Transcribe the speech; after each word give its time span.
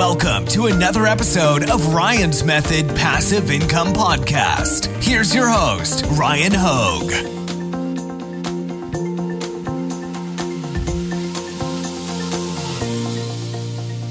Welcome 0.00 0.46
to 0.46 0.64
another 0.68 1.04
episode 1.04 1.68
of 1.68 1.92
Ryan's 1.92 2.42
Method 2.42 2.88
Passive 2.96 3.50
Income 3.50 3.88
Podcast. 3.88 4.86
Here's 5.04 5.34
your 5.34 5.46
host, 5.46 6.06
Ryan 6.12 6.52
Hogue. 6.54 7.10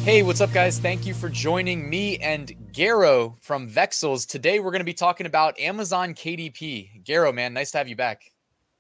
Hey, 0.05 0.21
what's 0.21 0.41
up, 0.41 0.53
guys? 0.53 0.77
Thank 0.77 1.07
you 1.07 1.15
for 1.15 1.27
joining 1.27 1.89
me 1.89 2.17
and 2.17 2.53
Garo 2.71 3.39
from 3.39 3.67
Vexels. 3.67 4.27
Today, 4.27 4.59
we're 4.59 4.69
going 4.69 4.81
to 4.81 4.85
be 4.85 4.93
talking 4.93 5.25
about 5.25 5.59
Amazon 5.59 6.13
KDP. 6.13 7.03
Garo, 7.03 7.33
man, 7.33 7.55
nice 7.55 7.71
to 7.71 7.79
have 7.79 7.87
you 7.87 7.95
back. 7.95 8.31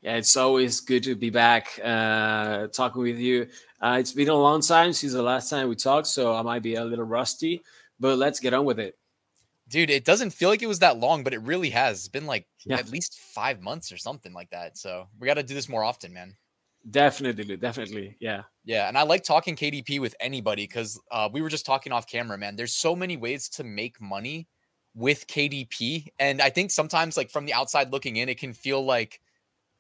Yeah, 0.03 0.15
it's 0.15 0.37
always 0.37 0.79
good 0.79 1.03
to 1.03 1.15
be 1.15 1.31
back 1.31 1.77
uh, 1.83 2.67
talking 2.67 3.01
with 3.01 3.17
you. 3.17 3.47
Uh, 3.81 3.97
it's 3.99 4.11
been 4.11 4.29
a 4.29 4.35
long 4.35 4.61
time 4.61 4.91
since 4.91 5.13
the 5.13 5.21
last 5.21 5.49
time 5.49 5.69
we 5.69 5.75
talked, 5.75 6.07
so 6.07 6.35
I 6.35 6.41
might 6.41 6.61
be 6.61 6.75
a 6.75 6.83
little 6.83 7.05
rusty, 7.05 7.61
but 7.99 8.17
let's 8.17 8.39
get 8.39 8.53
on 8.53 8.65
with 8.65 8.79
it. 8.79 8.97
Dude, 9.69 9.89
it 9.89 10.03
doesn't 10.03 10.31
feel 10.31 10.49
like 10.49 10.61
it 10.61 10.67
was 10.67 10.79
that 10.79 10.97
long, 10.97 11.23
but 11.23 11.33
it 11.33 11.41
really 11.41 11.69
has. 11.69 11.99
It's 11.99 12.07
been 12.07 12.25
like 12.25 12.47
yeah. 12.65 12.77
at 12.77 12.89
least 12.89 13.19
five 13.33 13.61
months 13.61 13.91
or 13.91 13.97
something 13.97 14.33
like 14.33 14.49
that. 14.49 14.77
So 14.77 15.07
we 15.19 15.27
got 15.27 15.35
to 15.35 15.43
do 15.43 15.53
this 15.53 15.69
more 15.69 15.83
often, 15.83 16.11
man. 16.11 16.35
Definitely, 16.89 17.55
definitely. 17.57 18.17
Yeah. 18.19 18.43
Yeah. 18.65 18.87
And 18.87 18.97
I 18.97 19.03
like 19.03 19.23
talking 19.23 19.55
KDP 19.55 19.99
with 19.99 20.15
anybody 20.19 20.63
because 20.63 20.99
uh, 21.11 21.29
we 21.31 21.41
were 21.41 21.49
just 21.49 21.65
talking 21.65 21.91
off 21.91 22.07
camera, 22.07 22.37
man. 22.37 22.55
There's 22.55 22.73
so 22.73 22.95
many 22.95 23.15
ways 23.15 23.47
to 23.49 23.63
make 23.63 24.01
money 24.01 24.47
with 24.95 25.27
KDP. 25.27 26.07
And 26.19 26.41
I 26.41 26.49
think 26.49 26.71
sometimes, 26.71 27.15
like 27.15 27.29
from 27.29 27.45
the 27.45 27.53
outside 27.53 27.91
looking 27.91 28.15
in, 28.15 28.27
it 28.27 28.39
can 28.39 28.53
feel 28.53 28.83
like, 28.83 29.21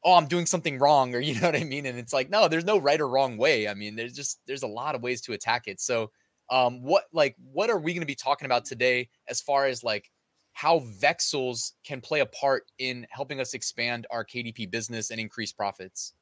oh, 0.03 0.15
I'm 0.15 0.27
doing 0.27 0.45
something 0.45 0.79
wrong, 0.79 1.13
or 1.15 1.19
you 1.21 1.35
know 1.35 1.47
what 1.47 1.55
I 1.55 1.63
mean? 1.63 1.85
And 1.85 1.97
it's 1.97 2.13
like, 2.13 2.29
no, 2.29 2.47
there's 2.47 2.65
no 2.65 2.77
right 2.77 2.99
or 2.99 3.07
wrong 3.07 3.37
way. 3.37 3.67
I 3.67 3.73
mean, 3.73 3.95
there's 3.95 4.13
just 4.13 4.39
there's 4.47 4.63
a 4.63 4.67
lot 4.67 4.95
of 4.95 5.03
ways 5.03 5.21
to 5.21 5.33
attack 5.33 5.67
it. 5.67 5.79
So, 5.79 6.11
um, 6.49 6.81
what 6.81 7.05
like 7.13 7.35
what 7.51 7.69
are 7.69 7.79
we 7.79 7.93
going 7.93 8.01
to 8.01 8.07
be 8.07 8.15
talking 8.15 8.45
about 8.45 8.65
today 8.65 9.09
as 9.27 9.41
far 9.41 9.65
as 9.65 9.83
like 9.83 10.09
how 10.53 10.79
Vexels 11.01 11.73
can 11.85 12.01
play 12.01 12.19
a 12.19 12.25
part 12.25 12.63
in 12.79 13.07
helping 13.09 13.39
us 13.39 13.53
expand 13.53 14.07
our 14.11 14.25
KDP 14.25 14.69
business 14.69 15.11
and 15.11 15.19
increase 15.19 15.51
profits? 15.51 16.13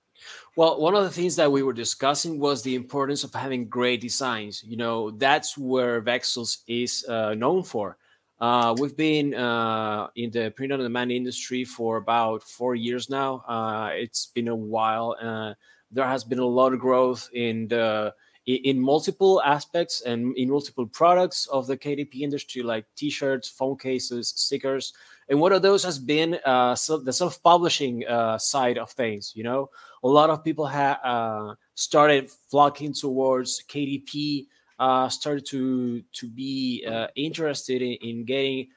Well, 0.55 0.79
one 0.79 0.95
of 0.95 1.03
the 1.03 1.09
things 1.09 1.35
that 1.35 1.51
we 1.51 1.63
were 1.63 1.73
discussing 1.73 2.39
was 2.39 2.61
the 2.61 2.75
importance 2.75 3.23
of 3.23 3.33
having 3.33 3.67
great 3.67 4.01
designs. 4.01 4.63
You 4.63 4.77
know, 4.77 5.11
that's 5.11 5.57
where 5.57 6.01
Vexels 6.01 6.59
is 6.67 7.05
uh, 7.07 7.35
known 7.35 7.63
for. 7.63 7.97
Uh, 8.39 8.75
we've 8.79 8.95
been 8.95 9.33
uh, 9.33 10.07
in 10.15 10.29
the 10.29 10.51
print 10.51 10.71
on 10.71 10.79
demand 10.79 11.11
industry 11.11 11.63
for 11.63 11.97
about 11.97 12.43
four 12.43 12.75
years 12.75 13.09
now. 13.09 13.43
Uh, 13.47 13.89
it's 13.93 14.27
been 14.27 14.47
a 14.47 14.55
while. 14.55 15.15
Uh, 15.19 15.53
there 15.91 16.07
has 16.07 16.23
been 16.23 16.39
a 16.39 16.45
lot 16.45 16.73
of 16.73 16.79
growth 16.79 17.29
in 17.33 17.67
the 17.67 18.13
in 18.45 18.79
multiple 18.79 19.41
aspects 19.43 20.01
and 20.01 20.37
in 20.37 20.49
multiple 20.49 20.85
products 20.85 21.47
of 21.47 21.67
the 21.67 21.75
KDP 21.75 22.21
industry, 22.21 22.61
like 22.63 22.85
T-shirts, 22.95 23.49
phone 23.49 23.77
cases, 23.77 24.29
stickers, 24.37 24.93
and 25.27 25.37
one 25.41 25.51
of 25.51 25.61
those 25.61 25.83
has 25.83 25.99
been 25.99 26.39
uh, 26.45 26.73
so 26.73 26.97
the 26.97 27.11
self-publishing 27.11 28.07
uh, 28.07 28.37
side 28.37 28.77
of 28.77 28.91
things. 28.91 29.33
You 29.35 29.43
know, 29.43 29.69
a 30.03 30.07
lot 30.07 30.29
of 30.29 30.45
people 30.45 30.65
have 30.65 31.57
started 31.75 32.29
flocking 32.49 32.93
towards 32.93 33.63
KDP 33.67 34.45
uh, 34.79 35.09
started 35.09 35.45
to 35.47 36.01
to 36.13 36.27
be 36.27 36.85
uh, 36.87 37.07
interested 37.15 37.81
in, 37.81 37.93
in 38.01 38.25
getting 38.25 38.67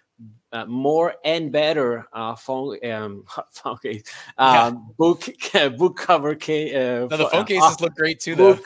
uh, 0.52 0.66
more 0.66 1.14
and 1.24 1.52
better 1.52 2.06
uh, 2.12 2.34
phone 2.34 2.76
um, 2.90 3.24
phone 3.50 3.78
case, 3.78 4.02
um, 4.38 4.54
yeah. 4.54 4.70
book 4.98 5.28
book 5.78 5.96
cover 5.96 6.34
case. 6.34 6.74
Uh, 6.74 7.06
no, 7.10 7.16
the 7.16 7.28
phone 7.28 7.42
uh, 7.42 7.44
cases 7.44 7.80
look 7.80 7.94
great 7.94 8.20
too, 8.20 8.34
though. 8.34 8.58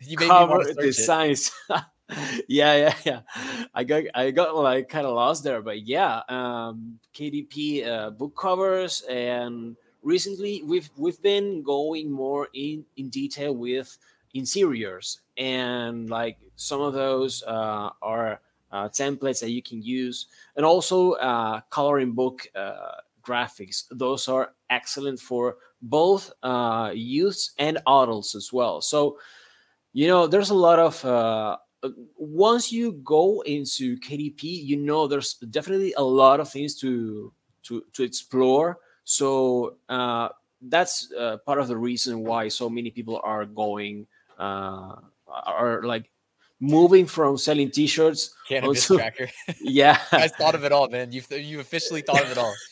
you 0.00 0.18
made 0.18 0.28
cover 0.28 0.64
designs. 0.74 1.50
yeah, 2.48 2.74
yeah, 2.74 2.94
yeah. 3.04 3.20
I 3.74 3.84
got 3.84 4.04
I 4.14 4.30
got 4.30 4.56
like 4.56 4.88
kind 4.88 5.06
of 5.06 5.14
lost 5.14 5.44
there, 5.44 5.62
but 5.62 5.86
yeah, 5.86 6.22
um, 6.28 6.98
KDP 7.14 7.86
uh, 7.86 8.10
book 8.10 8.36
covers, 8.36 9.02
and 9.02 9.76
recently 10.02 10.62
we've 10.64 10.90
we've 10.96 11.20
been 11.22 11.62
going 11.62 12.10
more 12.10 12.48
in 12.54 12.84
in 12.96 13.08
detail 13.08 13.54
with 13.54 13.96
interiors 14.34 15.20
and 15.36 16.10
like 16.10 16.38
some 16.56 16.80
of 16.80 16.92
those 16.92 17.42
uh, 17.46 17.90
are 18.02 18.40
uh, 18.70 18.88
templates 18.88 19.40
that 19.40 19.50
you 19.50 19.62
can 19.62 19.82
use 19.82 20.26
and 20.56 20.64
also 20.64 21.12
uh, 21.12 21.60
coloring 21.70 22.12
book 22.12 22.46
uh, 22.54 22.92
graphics. 23.22 23.84
Those 23.90 24.28
are 24.28 24.52
excellent 24.68 25.18
for 25.18 25.56
both 25.82 26.30
uh, 26.42 26.92
youths 26.94 27.52
and 27.58 27.78
adults 27.78 28.34
as 28.34 28.52
well. 28.52 28.80
So 28.80 29.18
you 29.92 30.06
know 30.06 30.26
there's 30.26 30.50
a 30.50 30.54
lot 30.54 30.78
of 30.78 31.04
uh, 31.04 31.56
once 32.16 32.70
you 32.70 32.92
go 33.02 33.40
into 33.40 33.98
kdp 33.98 34.42
you 34.42 34.76
know 34.76 35.08
there's 35.08 35.34
definitely 35.34 35.94
a 35.94 36.02
lot 36.02 36.38
of 36.38 36.48
things 36.48 36.76
to 36.76 37.32
to 37.64 37.82
to 37.92 38.02
explore. 38.04 38.78
So 39.04 39.76
that's 40.62 41.10
part 41.46 41.58
of 41.58 41.66
the 41.68 41.76
reason 41.76 42.22
why 42.22 42.48
so 42.48 42.68
many 42.70 42.90
people 42.90 43.20
are 43.24 43.46
going 43.46 44.06
uh, 44.40 44.96
are 45.28 45.82
like 45.84 46.10
moving 46.60 47.06
from 47.06 47.38
selling 47.38 47.70
t-shirts 47.70 48.34
cannabis 48.48 48.90
onto, 48.90 49.00
tracker 49.00 49.30
yeah. 49.60 49.98
I 50.12 50.28
thought 50.28 50.54
of 50.54 50.64
it 50.64 50.72
all 50.72 50.88
man. 50.88 51.12
You've 51.12 51.30
you 51.30 51.60
officially 51.60 52.02
thought 52.02 52.22
of 52.22 52.30
it 52.30 52.38
all. 52.38 52.54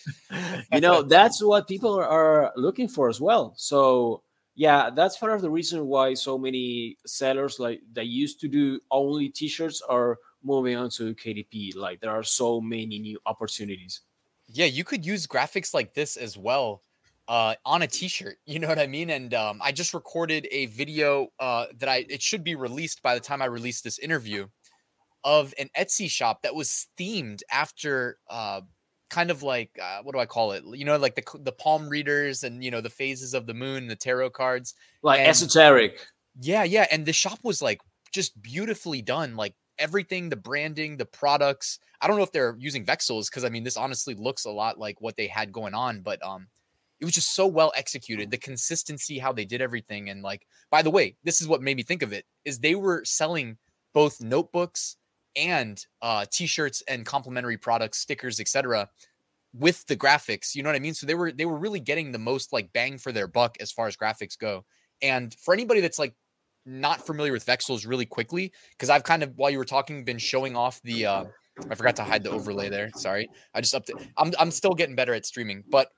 You 0.72 0.80
know 0.80 1.00
that's 1.02 1.42
what 1.42 1.66
people 1.66 1.94
are, 1.98 2.04
are, 2.04 2.52
looking 2.54 2.88
for 2.88 3.08
as 3.08 3.20
well. 3.20 3.54
So 3.56 4.22
yeah 4.54 4.90
that's 4.90 5.16
part 5.16 5.32
of 5.32 5.40
the 5.40 5.50
reason 5.50 5.86
why 5.86 6.14
so 6.14 6.36
many 6.36 6.98
sellers 7.06 7.58
like 7.58 7.80
that 7.92 8.06
used 8.06 8.40
to 8.40 8.48
do 8.48 8.80
only 8.90 9.28
t-shirts 9.28 9.80
are 9.88 10.18
moving 10.42 10.76
on 10.76 10.90
to 10.90 11.14
kdp 11.14 11.74
like 11.74 12.00
there 12.00 12.10
are 12.10 12.22
so 12.22 12.60
many 12.60 12.98
new 12.98 13.18
opportunities. 13.24 14.02
Yeah 14.48 14.66
you 14.66 14.84
could 14.84 15.06
use 15.06 15.26
graphics 15.26 15.72
like 15.72 15.94
this 15.94 16.16
as 16.16 16.36
well 16.36 16.82
uh, 17.28 17.54
on 17.64 17.82
a 17.82 17.86
t-shirt. 17.86 18.38
You 18.46 18.58
know 18.58 18.68
what 18.68 18.78
I 18.78 18.86
mean? 18.86 19.10
And 19.10 19.34
um, 19.34 19.60
I 19.62 19.72
just 19.72 19.94
recorded 19.94 20.48
a 20.50 20.66
video 20.66 21.28
uh, 21.38 21.66
that 21.78 21.88
I 21.88 22.06
it 22.08 22.22
should 22.22 22.42
be 22.42 22.54
released 22.54 23.02
by 23.02 23.14
the 23.14 23.20
time 23.20 23.42
I 23.42 23.44
release 23.44 23.82
this 23.82 23.98
interview 23.98 24.48
of 25.22 25.52
an 25.58 25.68
Etsy 25.78 26.10
shop 26.10 26.42
that 26.42 26.54
was 26.54 26.86
themed 26.98 27.42
after 27.52 28.18
uh, 28.30 28.62
kind 29.10 29.30
of 29.30 29.42
like 29.42 29.78
uh, 29.80 30.00
what 30.02 30.12
do 30.12 30.18
I 30.18 30.26
call 30.26 30.52
it? 30.52 30.64
You 30.64 30.84
know, 30.84 30.96
like 30.96 31.14
the 31.14 31.24
the 31.40 31.52
palm 31.52 31.88
readers 31.88 32.44
and 32.44 32.64
you 32.64 32.70
know 32.70 32.80
the 32.80 32.90
phases 32.90 33.34
of 33.34 33.46
the 33.46 33.54
moon, 33.54 33.86
the 33.86 33.96
tarot 33.96 34.30
cards, 34.30 34.74
like 35.02 35.20
and, 35.20 35.28
esoteric. 35.28 36.00
Yeah, 36.40 36.64
yeah, 36.64 36.86
and 36.90 37.04
the 37.04 37.12
shop 37.12 37.40
was 37.42 37.60
like 37.60 37.80
just 38.12 38.40
beautifully 38.40 39.02
done, 39.02 39.36
like 39.36 39.54
everything, 39.78 40.28
the 40.28 40.36
branding, 40.36 40.96
the 40.96 41.06
products. 41.06 41.78
I 42.00 42.06
don't 42.06 42.16
know 42.16 42.22
if 42.22 42.32
they're 42.32 42.56
using 42.58 42.84
Vexels 42.84 43.28
because 43.28 43.44
I 43.44 43.48
mean 43.48 43.64
this 43.64 43.76
honestly 43.76 44.14
looks 44.14 44.44
a 44.44 44.50
lot 44.50 44.78
like 44.78 45.00
what 45.00 45.16
they 45.16 45.26
had 45.26 45.52
going 45.52 45.74
on, 45.74 46.00
but 46.00 46.24
um 46.24 46.48
it 47.00 47.04
was 47.04 47.14
just 47.14 47.34
so 47.34 47.46
well 47.46 47.72
executed 47.76 48.30
the 48.30 48.36
consistency 48.36 49.18
how 49.18 49.32
they 49.32 49.44
did 49.44 49.60
everything 49.60 50.10
and 50.10 50.22
like 50.22 50.46
by 50.70 50.82
the 50.82 50.90
way 50.90 51.16
this 51.24 51.40
is 51.40 51.48
what 51.48 51.62
made 51.62 51.76
me 51.76 51.82
think 51.82 52.02
of 52.02 52.12
it 52.12 52.24
is 52.44 52.58
they 52.58 52.74
were 52.74 53.04
selling 53.04 53.56
both 53.94 54.20
notebooks 54.20 54.96
and 55.36 55.86
uh 56.02 56.24
t-shirts 56.30 56.82
and 56.88 57.06
complimentary 57.06 57.56
products 57.56 57.98
stickers 57.98 58.40
etc 58.40 58.88
with 59.54 59.86
the 59.86 59.96
graphics 59.96 60.54
you 60.54 60.62
know 60.62 60.68
what 60.68 60.76
i 60.76 60.80
mean? 60.80 60.94
So 60.94 61.06
they 61.06 61.14
were 61.14 61.32
they 61.32 61.46
were 61.46 61.56
really 61.56 61.80
getting 61.80 62.12
the 62.12 62.18
most 62.18 62.52
like 62.52 62.72
bang 62.72 62.98
for 62.98 63.12
their 63.12 63.26
buck 63.26 63.56
as 63.60 63.72
far 63.72 63.86
as 63.86 63.96
graphics 63.96 64.38
go. 64.38 64.64
And 65.00 65.32
for 65.34 65.54
anybody 65.54 65.80
that's 65.80 65.98
like 65.98 66.14
not 66.66 67.04
familiar 67.04 67.32
with 67.32 67.46
vexels 67.46 67.86
really 67.86 68.04
quickly 68.04 68.52
because 68.72 68.90
i've 68.90 69.02
kind 69.02 69.22
of 69.22 69.32
while 69.36 69.48
you 69.50 69.56
were 69.56 69.64
talking 69.64 70.04
been 70.04 70.18
showing 70.18 70.54
off 70.54 70.82
the 70.82 71.06
uh 71.06 71.24
i 71.70 71.74
forgot 71.74 71.96
to 71.96 72.04
hide 72.04 72.22
the 72.22 72.30
overlay 72.30 72.68
there 72.68 72.90
sorry 72.94 73.26
i 73.54 73.60
just 73.60 73.74
up 73.74 73.84
i'm, 74.18 74.32
I'm 74.38 74.50
still 74.50 74.74
getting 74.74 74.94
better 74.94 75.14
at 75.14 75.24
streaming 75.24 75.64
but 75.70 75.88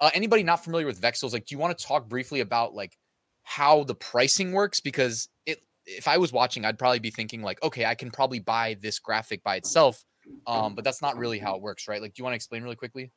uh, 0.00 0.10
anybody 0.14 0.42
not 0.42 0.62
familiar 0.62 0.86
with 0.86 1.00
Vexels, 1.00 1.32
like, 1.32 1.46
do 1.46 1.54
you 1.54 1.58
want 1.58 1.76
to 1.76 1.84
talk 1.84 2.08
briefly 2.08 2.40
about 2.40 2.74
like 2.74 2.96
how 3.42 3.84
the 3.84 3.94
pricing 3.94 4.52
works? 4.52 4.80
Because 4.80 5.28
it, 5.46 5.62
if 5.86 6.08
I 6.08 6.18
was 6.18 6.32
watching, 6.32 6.64
I'd 6.64 6.78
probably 6.78 6.98
be 6.98 7.10
thinking 7.10 7.42
like, 7.42 7.62
okay, 7.62 7.84
I 7.84 7.94
can 7.94 8.10
probably 8.10 8.40
buy 8.40 8.76
this 8.80 8.98
graphic 8.98 9.42
by 9.42 9.56
itself, 9.56 10.04
um, 10.46 10.74
but 10.74 10.84
that's 10.84 11.00
not 11.00 11.16
really 11.16 11.38
how 11.38 11.54
it 11.56 11.62
works, 11.62 11.88
right? 11.88 12.02
Like, 12.02 12.14
do 12.14 12.20
you 12.20 12.24
want 12.24 12.32
to 12.32 12.36
explain 12.36 12.62
really 12.62 12.76
quickly? 12.76 13.12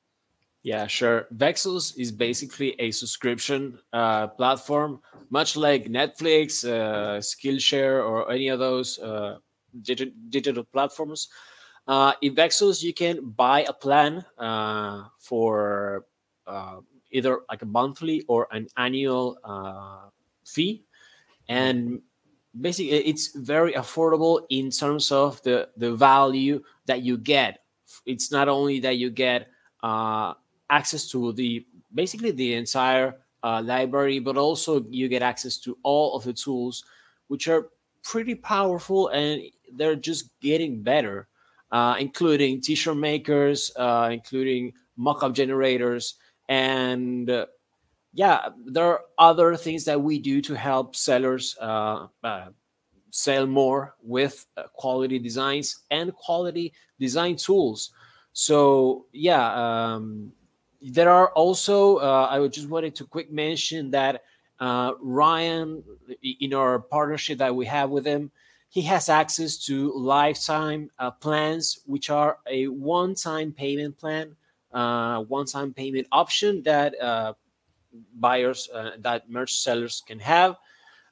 Yeah, 0.61 0.87
sure. 0.87 1.27
Vexels 1.33 1.97
is 1.97 2.11
basically 2.11 2.75
a 2.79 2.91
subscription 2.91 3.79
uh, 3.93 4.27
platform, 4.27 4.99
much 5.29 5.55
like 5.55 5.85
Netflix, 5.85 6.67
uh, 6.67 7.19
Skillshare, 7.19 8.05
or 8.05 8.29
any 8.29 8.49
of 8.49 8.59
those 8.59 8.99
uh, 8.99 9.37
digi- 9.81 10.13
digital 10.29 10.65
platforms. 10.65 11.29
Uh, 11.87 12.13
in 12.21 12.35
Vexels, 12.35 12.83
you 12.83 12.93
can 12.93 13.29
buy 13.31 13.63
a 13.63 13.73
plan 13.73 14.25
uh, 14.37 15.05
for 15.17 16.05
either 17.11 17.39
like 17.49 17.61
a 17.61 17.65
monthly 17.65 18.23
or 18.27 18.47
an 18.51 18.67
annual 18.77 19.37
uh, 19.43 20.09
fee, 20.45 20.83
and 21.47 22.01
basically 22.59 22.91
it's 22.91 23.35
very 23.35 23.73
affordable 23.73 24.41
in 24.49 24.69
terms 24.69 25.11
of 25.11 25.41
the 25.43 25.69
the 25.77 25.93
value 25.93 26.61
that 26.85 27.01
you 27.01 27.17
get. 27.17 27.59
It's 28.05 28.31
not 28.31 28.47
only 28.47 28.79
that 28.81 28.97
you 28.97 29.09
get 29.09 29.47
uh, 29.83 30.33
access 30.69 31.09
to 31.11 31.33
the 31.33 31.65
basically 31.93 32.31
the 32.31 32.53
entire 32.53 33.17
uh, 33.43 33.61
library, 33.63 34.19
but 34.19 34.37
also 34.37 34.85
you 34.89 35.07
get 35.07 35.21
access 35.21 35.57
to 35.57 35.77
all 35.83 36.15
of 36.15 36.23
the 36.23 36.33
tools, 36.33 36.83
which 37.27 37.47
are 37.47 37.69
pretty 38.03 38.35
powerful 38.35 39.09
and 39.09 39.41
they're 39.73 39.95
just 39.95 40.31
getting 40.39 40.81
better, 40.81 41.27
uh, 41.71 41.95
including 41.99 42.61
t-shirt 42.61 42.97
makers, 42.97 43.71
uh, 43.75 44.09
including 44.11 44.73
mock-up 44.97 45.33
generators, 45.33 46.15
and 46.49 47.29
uh, 47.29 47.45
yeah, 48.11 48.49
there 48.65 48.85
are 48.85 49.01
other 49.17 49.55
things 49.55 49.85
that 49.85 50.01
we 50.01 50.17
do 50.19 50.41
to 50.41 50.55
help 50.55 50.95
sellers 50.95 51.55
uh, 51.61 52.07
uh, 52.23 52.47
sell 53.11 53.45
more 53.45 53.95
with 54.01 54.45
uh, 54.57 54.63
quality 54.73 55.19
designs 55.19 55.83
and 55.91 56.13
quality 56.15 56.73
design 56.99 57.35
tools. 57.35 57.91
So 58.33 59.05
yeah, 59.13 59.93
um, 59.93 60.33
there 60.81 61.11
are 61.11 61.29
also. 61.29 61.97
Uh, 61.97 62.27
I 62.31 62.47
just 62.47 62.67
wanted 62.67 62.95
to 62.95 63.05
quick 63.05 63.31
mention 63.31 63.91
that 63.91 64.23
uh, 64.59 64.93
Ryan, 64.99 65.83
in 66.21 66.53
our 66.53 66.79
partnership 66.79 67.37
that 67.37 67.55
we 67.55 67.67
have 67.67 67.91
with 67.91 68.05
him, 68.05 68.31
he 68.69 68.81
has 68.81 69.07
access 69.07 69.57
to 69.65 69.93
lifetime 69.93 70.89
plans, 71.21 71.79
which 71.85 72.09
are 72.09 72.39
a 72.47 72.67
one-time 72.67 73.51
payment 73.51 73.97
plan, 73.97 74.35
uh, 74.71 75.21
one-time 75.23 75.73
payment 75.73 76.07
option 76.11 76.63
that 76.63 76.99
uh, 77.01 77.33
buyers, 78.13 78.69
uh, 78.73 78.91
that 78.99 79.29
merch 79.29 79.59
sellers 79.59 80.03
can 80.05 80.19
have. 80.19 80.55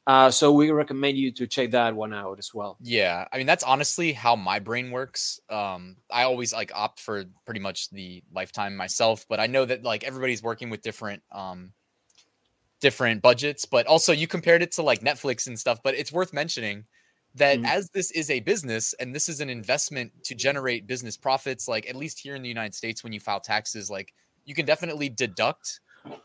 Uh, 0.06 0.32
so 0.32 0.54
we 0.54 0.72
recommend 0.72 1.18
you 1.18 1.32
to 1.34 1.46
check 1.46 1.72
that 1.72 1.94
one 1.94 2.14
out 2.14 2.40
as 2.40 2.54
well. 2.54 2.78
Yeah, 2.80 3.28
I 3.30 3.38
mean 3.38 3.46
that's 3.46 3.64
honestly 3.66 4.14
how 4.14 4.38
my 4.38 4.60
brain 4.60 4.90
works. 4.90 5.42
Um, 5.50 5.98
I 6.10 6.24
always 6.24 6.54
like 6.54 6.72
opt 6.74 7.02
for 7.02 7.26
pretty 7.46 7.60
much 7.60 7.90
the 7.90 8.24
lifetime 8.34 8.78
myself, 8.78 9.26
but 9.28 9.42
I 9.42 9.48
know 9.48 9.66
that 9.66 9.84
like 9.84 10.06
everybody's 10.06 10.42
working 10.42 10.70
with 10.70 10.82
different 10.82 11.24
um 11.34 11.74
different 12.80 13.22
budgets, 13.22 13.66
but 13.66 13.86
also 13.86 14.14
you 14.14 14.28
compared 14.28 14.62
it 14.62 14.72
to 14.74 14.82
like 14.82 15.02
Netflix 15.02 15.46
and 15.46 15.60
stuff. 15.60 15.82
But 15.84 15.96
it's 15.96 16.14
worth 16.14 16.32
mentioning 16.32 16.86
that 17.38 17.58
mm-hmm. 17.58 17.66
as 17.66 17.90
this 17.90 18.12
is 18.12 18.30
a 18.30 18.40
business 18.42 18.94
and 19.00 19.14
this 19.14 19.30
is 19.30 19.42
an 19.42 19.50
investment 19.50 20.12
to 20.24 20.36
generate 20.36 20.88
business 20.88 21.18
profits, 21.18 21.68
like 21.68 21.90
at 21.90 21.96
least 21.96 22.20
here 22.20 22.36
in 22.36 22.42
the 22.42 22.50
United 22.50 22.76
States, 22.76 23.04
when 23.04 23.14
you 23.14 23.20
file 23.20 23.40
taxes, 23.40 23.90
like 23.90 24.14
you 24.46 24.54
can 24.54 24.66
definitely 24.66 25.10
deduct 25.10 25.80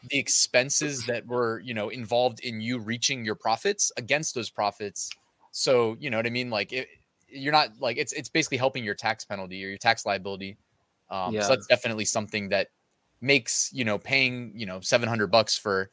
the 0.08 0.18
expenses 0.18 1.06
that 1.06 1.26
were 1.26 1.60
you 1.60 1.74
know 1.74 1.88
involved 1.88 2.40
in 2.40 2.60
you 2.60 2.78
reaching 2.78 3.24
your 3.24 3.34
profits 3.34 3.92
against 3.96 4.34
those 4.34 4.50
profits 4.50 5.10
so 5.50 5.96
you 5.98 6.10
know 6.10 6.16
what 6.16 6.26
i 6.26 6.30
mean 6.30 6.50
like 6.50 6.72
it, 6.72 6.88
you're 7.28 7.52
not 7.52 7.70
like 7.80 7.96
it's 7.96 8.12
it's 8.12 8.28
basically 8.28 8.58
helping 8.58 8.84
your 8.84 8.94
tax 8.94 9.24
penalty 9.24 9.64
or 9.64 9.68
your 9.68 9.78
tax 9.78 10.06
liability 10.06 10.56
um 11.10 11.34
yeah. 11.34 11.42
so 11.42 11.48
that's 11.48 11.66
definitely 11.66 12.04
something 12.04 12.48
that 12.48 12.68
makes 13.20 13.70
you 13.72 13.84
know 13.84 13.98
paying 13.98 14.52
you 14.54 14.66
know 14.66 14.80
700 14.80 15.28
bucks 15.28 15.56
for 15.56 15.90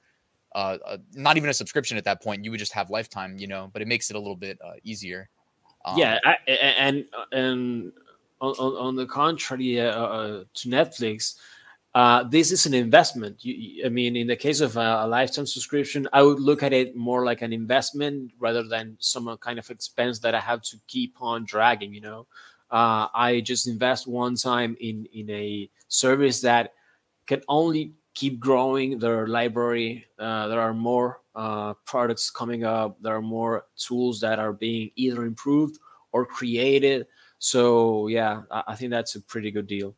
uh, 0.55 0.77
uh, 0.85 0.97
not 1.13 1.37
even 1.37 1.49
a 1.49 1.53
subscription 1.53 1.97
at 1.97 2.03
that 2.03 2.21
point 2.21 2.43
you 2.43 2.51
would 2.51 2.59
just 2.59 2.73
have 2.73 2.89
lifetime 2.89 3.37
you 3.37 3.47
know 3.47 3.69
but 3.73 3.81
it 3.81 3.87
makes 3.87 4.09
it 4.09 4.15
a 4.15 4.19
little 4.19 4.35
bit 4.35 4.57
uh, 4.65 4.73
easier 4.83 5.29
um, 5.85 5.97
yeah 5.97 6.17
I, 6.25 6.51
and 6.51 7.05
and 7.31 7.91
on, 8.41 8.55
on 8.55 8.95
the 8.95 9.05
contrary 9.05 9.79
uh, 9.79 9.91
uh 9.91 10.43
to 10.55 10.69
netflix 10.69 11.35
this 12.29 12.51
is 12.51 12.65
an 12.65 12.73
investment. 12.73 13.43
You, 13.43 13.85
I 13.85 13.89
mean, 13.89 14.15
in 14.15 14.27
the 14.27 14.35
case 14.35 14.61
of 14.61 14.77
a, 14.77 15.01
a, 15.03 15.07
lifetime 15.07 15.47
subscription, 15.47 16.07
I 16.13 16.21
would 16.21 16.39
look 16.39 16.61
at 16.61 16.71
it 16.71 16.95
more 16.95 17.25
like 17.25 17.41
an 17.41 17.51
investment 17.51 18.31
rather 18.39 18.63
than 18.63 18.95
some 18.99 19.35
kind 19.37 19.57
of 19.57 19.69
expense 19.69 20.19
that 20.19 20.35
I 20.35 20.39
have 20.39 20.61
to 20.63 20.77
keep 20.87 21.15
on 21.19 21.45
dragging. 21.45 21.93
You 21.93 22.01
know, 22.01 22.27
I 22.71 23.41
just 23.43 23.67
invest 23.67 24.07
one 24.07 24.35
time 24.35 24.77
in 24.79 25.07
in 25.13 25.29
a 25.29 25.69
service 25.87 26.41
that 26.41 26.73
can 27.25 27.41
only 27.47 27.93
keep 28.13 28.39
growing 28.39 28.99
their 28.99 29.27
library. 29.27 30.05
Uh, 30.17 30.47
there 30.47 30.59
are 30.59 30.73
more 30.73 31.21
uh, 31.35 31.73
products 31.85 32.29
coming 32.29 32.63
up. 32.63 32.97
There 33.01 33.15
are 33.15 33.21
more 33.21 33.65
tools 33.77 34.19
that 34.21 34.39
are 34.39 34.53
being 34.53 34.91
either 34.95 35.23
improved 35.25 35.79
or 36.11 36.25
created. 36.25 37.07
So 37.37 38.07
yeah, 38.07 38.43
I, 38.51 38.63
I 38.69 38.75
think 38.75 38.91
that's 38.91 39.15
a 39.15 39.21
pretty 39.21 39.51
good 39.51 39.67
deal. 39.67 39.95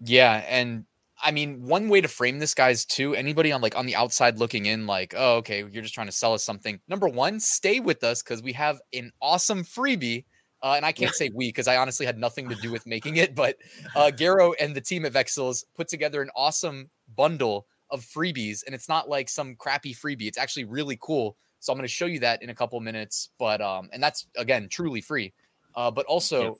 Yeah, 0.00 0.44
and 0.48 0.84
I 1.22 1.32
mean, 1.32 1.62
one 1.64 1.88
way 1.88 2.00
to 2.00 2.08
frame 2.08 2.38
this, 2.38 2.54
guys, 2.54 2.84
too, 2.84 3.14
anybody 3.14 3.50
on 3.50 3.60
like 3.60 3.76
on 3.76 3.86
the 3.86 3.96
outside 3.96 4.38
looking 4.38 4.66
in, 4.66 4.86
like, 4.86 5.14
oh, 5.16 5.36
okay, 5.38 5.58
you're 5.58 5.82
just 5.82 5.94
trying 5.94 6.06
to 6.06 6.12
sell 6.12 6.32
us 6.32 6.44
something. 6.44 6.80
Number 6.88 7.08
one, 7.08 7.40
stay 7.40 7.80
with 7.80 8.04
us 8.04 8.22
because 8.22 8.42
we 8.42 8.52
have 8.52 8.80
an 8.92 9.10
awesome 9.20 9.64
freebie. 9.64 10.24
Uh, 10.62 10.74
and 10.76 10.84
I 10.84 10.92
can't 10.92 11.14
say 11.14 11.30
we 11.32 11.48
because 11.48 11.68
I 11.68 11.76
honestly 11.76 12.04
had 12.04 12.18
nothing 12.18 12.48
to 12.48 12.54
do 12.56 12.72
with 12.72 12.86
making 12.86 13.16
it, 13.16 13.34
but 13.34 13.56
uh, 13.94 14.10
Garo 14.14 14.54
and 14.58 14.74
the 14.74 14.80
team 14.80 15.04
at 15.04 15.12
Vexels 15.12 15.64
put 15.74 15.88
together 15.88 16.20
an 16.20 16.30
awesome 16.34 16.90
bundle 17.16 17.66
of 17.90 18.00
freebies, 18.00 18.64
and 18.66 18.74
it's 18.74 18.88
not 18.88 19.08
like 19.08 19.28
some 19.28 19.54
crappy 19.54 19.94
freebie. 19.94 20.26
It's 20.26 20.38
actually 20.38 20.64
really 20.64 20.98
cool. 21.00 21.36
So 21.60 21.72
I'm 21.72 21.78
going 21.78 21.86
to 21.86 21.92
show 21.92 22.06
you 22.06 22.20
that 22.20 22.42
in 22.42 22.50
a 22.50 22.54
couple 22.54 22.78
minutes. 22.80 23.30
But 23.38 23.60
um, 23.60 23.88
and 23.92 24.02
that's 24.02 24.26
again 24.36 24.68
truly 24.68 25.00
free. 25.00 25.32
Uh, 25.74 25.90
but 25.90 26.06
also 26.06 26.58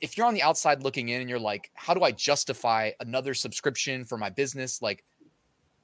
if 0.00 0.16
you're 0.16 0.26
on 0.26 0.34
the 0.34 0.42
outside 0.42 0.82
looking 0.82 1.08
in 1.08 1.20
and 1.20 1.30
you're 1.30 1.38
like, 1.38 1.70
how 1.74 1.94
do 1.94 2.02
I 2.02 2.12
justify 2.12 2.90
another 3.00 3.34
subscription 3.34 4.04
for 4.04 4.18
my 4.18 4.30
business? 4.30 4.82
Like, 4.82 5.04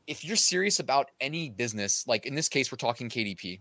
if 0.07 0.25
you're 0.25 0.37
serious 0.37 0.81
about 0.81 1.11
any 1.21 1.49
business, 1.49 2.07
like 2.07 2.27
in 2.27 2.35
this 2.35 2.49
case, 2.49 2.71
we're 2.71 2.77
talking 2.77 3.09
KDP. 3.09 3.61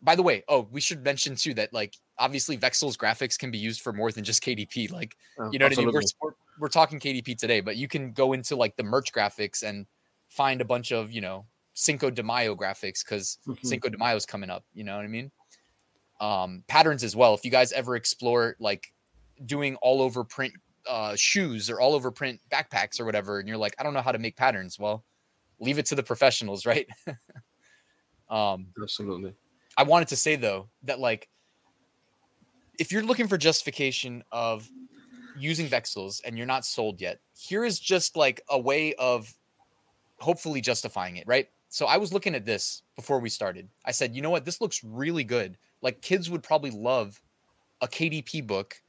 By 0.00 0.16
the 0.16 0.22
way, 0.22 0.44
oh, 0.48 0.68
we 0.70 0.80
should 0.80 1.04
mention 1.04 1.36
too 1.36 1.54
that 1.54 1.72
like 1.72 1.96
obviously 2.18 2.56
Vexels 2.56 2.96
graphics 2.96 3.38
can 3.38 3.50
be 3.50 3.58
used 3.58 3.80
for 3.80 3.92
more 3.92 4.12
than 4.12 4.24
just 4.24 4.42
KDP. 4.42 4.90
Like, 4.92 5.16
oh, 5.38 5.50
you 5.52 5.58
know 5.58 5.66
absolutely. 5.66 5.94
what 5.94 5.96
I 5.96 6.00
mean? 6.00 6.08
We're, 6.20 6.32
we're 6.58 6.68
talking 6.68 7.00
KDP 7.00 7.36
today, 7.36 7.60
but 7.60 7.76
you 7.76 7.88
can 7.88 8.12
go 8.12 8.32
into 8.32 8.56
like 8.56 8.76
the 8.76 8.82
merch 8.82 9.12
graphics 9.12 9.62
and 9.62 9.86
find 10.28 10.60
a 10.60 10.64
bunch 10.64 10.92
of, 10.92 11.10
you 11.10 11.20
know, 11.20 11.46
Cinco 11.74 12.10
de 12.10 12.22
Mayo 12.22 12.54
graphics 12.54 13.04
because 13.04 13.38
mm-hmm. 13.46 13.66
Cinco 13.66 13.88
de 13.88 13.98
Mayo 13.98 14.16
is 14.16 14.26
coming 14.26 14.50
up. 14.50 14.64
You 14.74 14.84
know 14.84 14.96
what 14.96 15.04
I 15.04 15.08
mean? 15.08 15.30
Um, 16.20 16.62
patterns 16.68 17.02
as 17.02 17.16
well. 17.16 17.34
If 17.34 17.44
you 17.44 17.50
guys 17.50 17.72
ever 17.72 17.96
explore 17.96 18.56
like 18.60 18.92
doing 19.46 19.76
all 19.76 20.02
over 20.02 20.22
print 20.24 20.52
uh, 20.88 21.16
shoes 21.16 21.70
or 21.70 21.80
all 21.80 21.94
over 21.94 22.10
print 22.10 22.40
backpacks 22.50 23.00
or 23.00 23.04
whatever, 23.04 23.38
and 23.38 23.48
you're 23.48 23.56
like, 23.56 23.74
I 23.78 23.82
don't 23.82 23.94
know 23.94 24.02
how 24.02 24.12
to 24.12 24.18
make 24.18 24.36
patterns. 24.36 24.78
Well, 24.78 25.04
leave 25.60 25.78
it 25.78 25.86
to 25.86 25.94
the 25.94 26.02
professionals, 26.02 26.66
right? 26.66 26.86
um, 28.28 28.66
Absolutely. 28.80 29.34
I 29.76 29.84
wanted 29.84 30.08
to 30.08 30.16
say 30.16 30.36
though 30.36 30.68
that 30.84 31.00
like, 31.00 31.28
if 32.78 32.92
you're 32.92 33.02
looking 33.02 33.28
for 33.28 33.36
justification 33.36 34.22
of 34.32 34.68
using 35.36 35.68
Vexels 35.68 36.20
and 36.24 36.36
you're 36.36 36.46
not 36.46 36.64
sold 36.64 37.00
yet, 37.00 37.20
here 37.36 37.64
is 37.64 37.78
just 37.78 38.16
like 38.16 38.40
a 38.50 38.58
way 38.58 38.94
of 38.94 39.32
hopefully 40.18 40.60
justifying 40.60 41.16
it, 41.16 41.26
right? 41.26 41.48
So 41.68 41.86
I 41.86 41.96
was 41.96 42.12
looking 42.12 42.34
at 42.34 42.44
this 42.44 42.82
before 42.96 43.18
we 43.18 43.28
started. 43.28 43.68
I 43.84 43.92
said, 43.92 44.14
you 44.14 44.22
know 44.22 44.30
what, 44.30 44.44
this 44.44 44.60
looks 44.60 44.84
really 44.84 45.24
good. 45.24 45.56
Like 45.80 46.02
kids 46.02 46.30
would 46.30 46.42
probably 46.42 46.70
love 46.70 47.20
a 47.80 47.88
KDP 47.88 48.46
book 48.46 48.80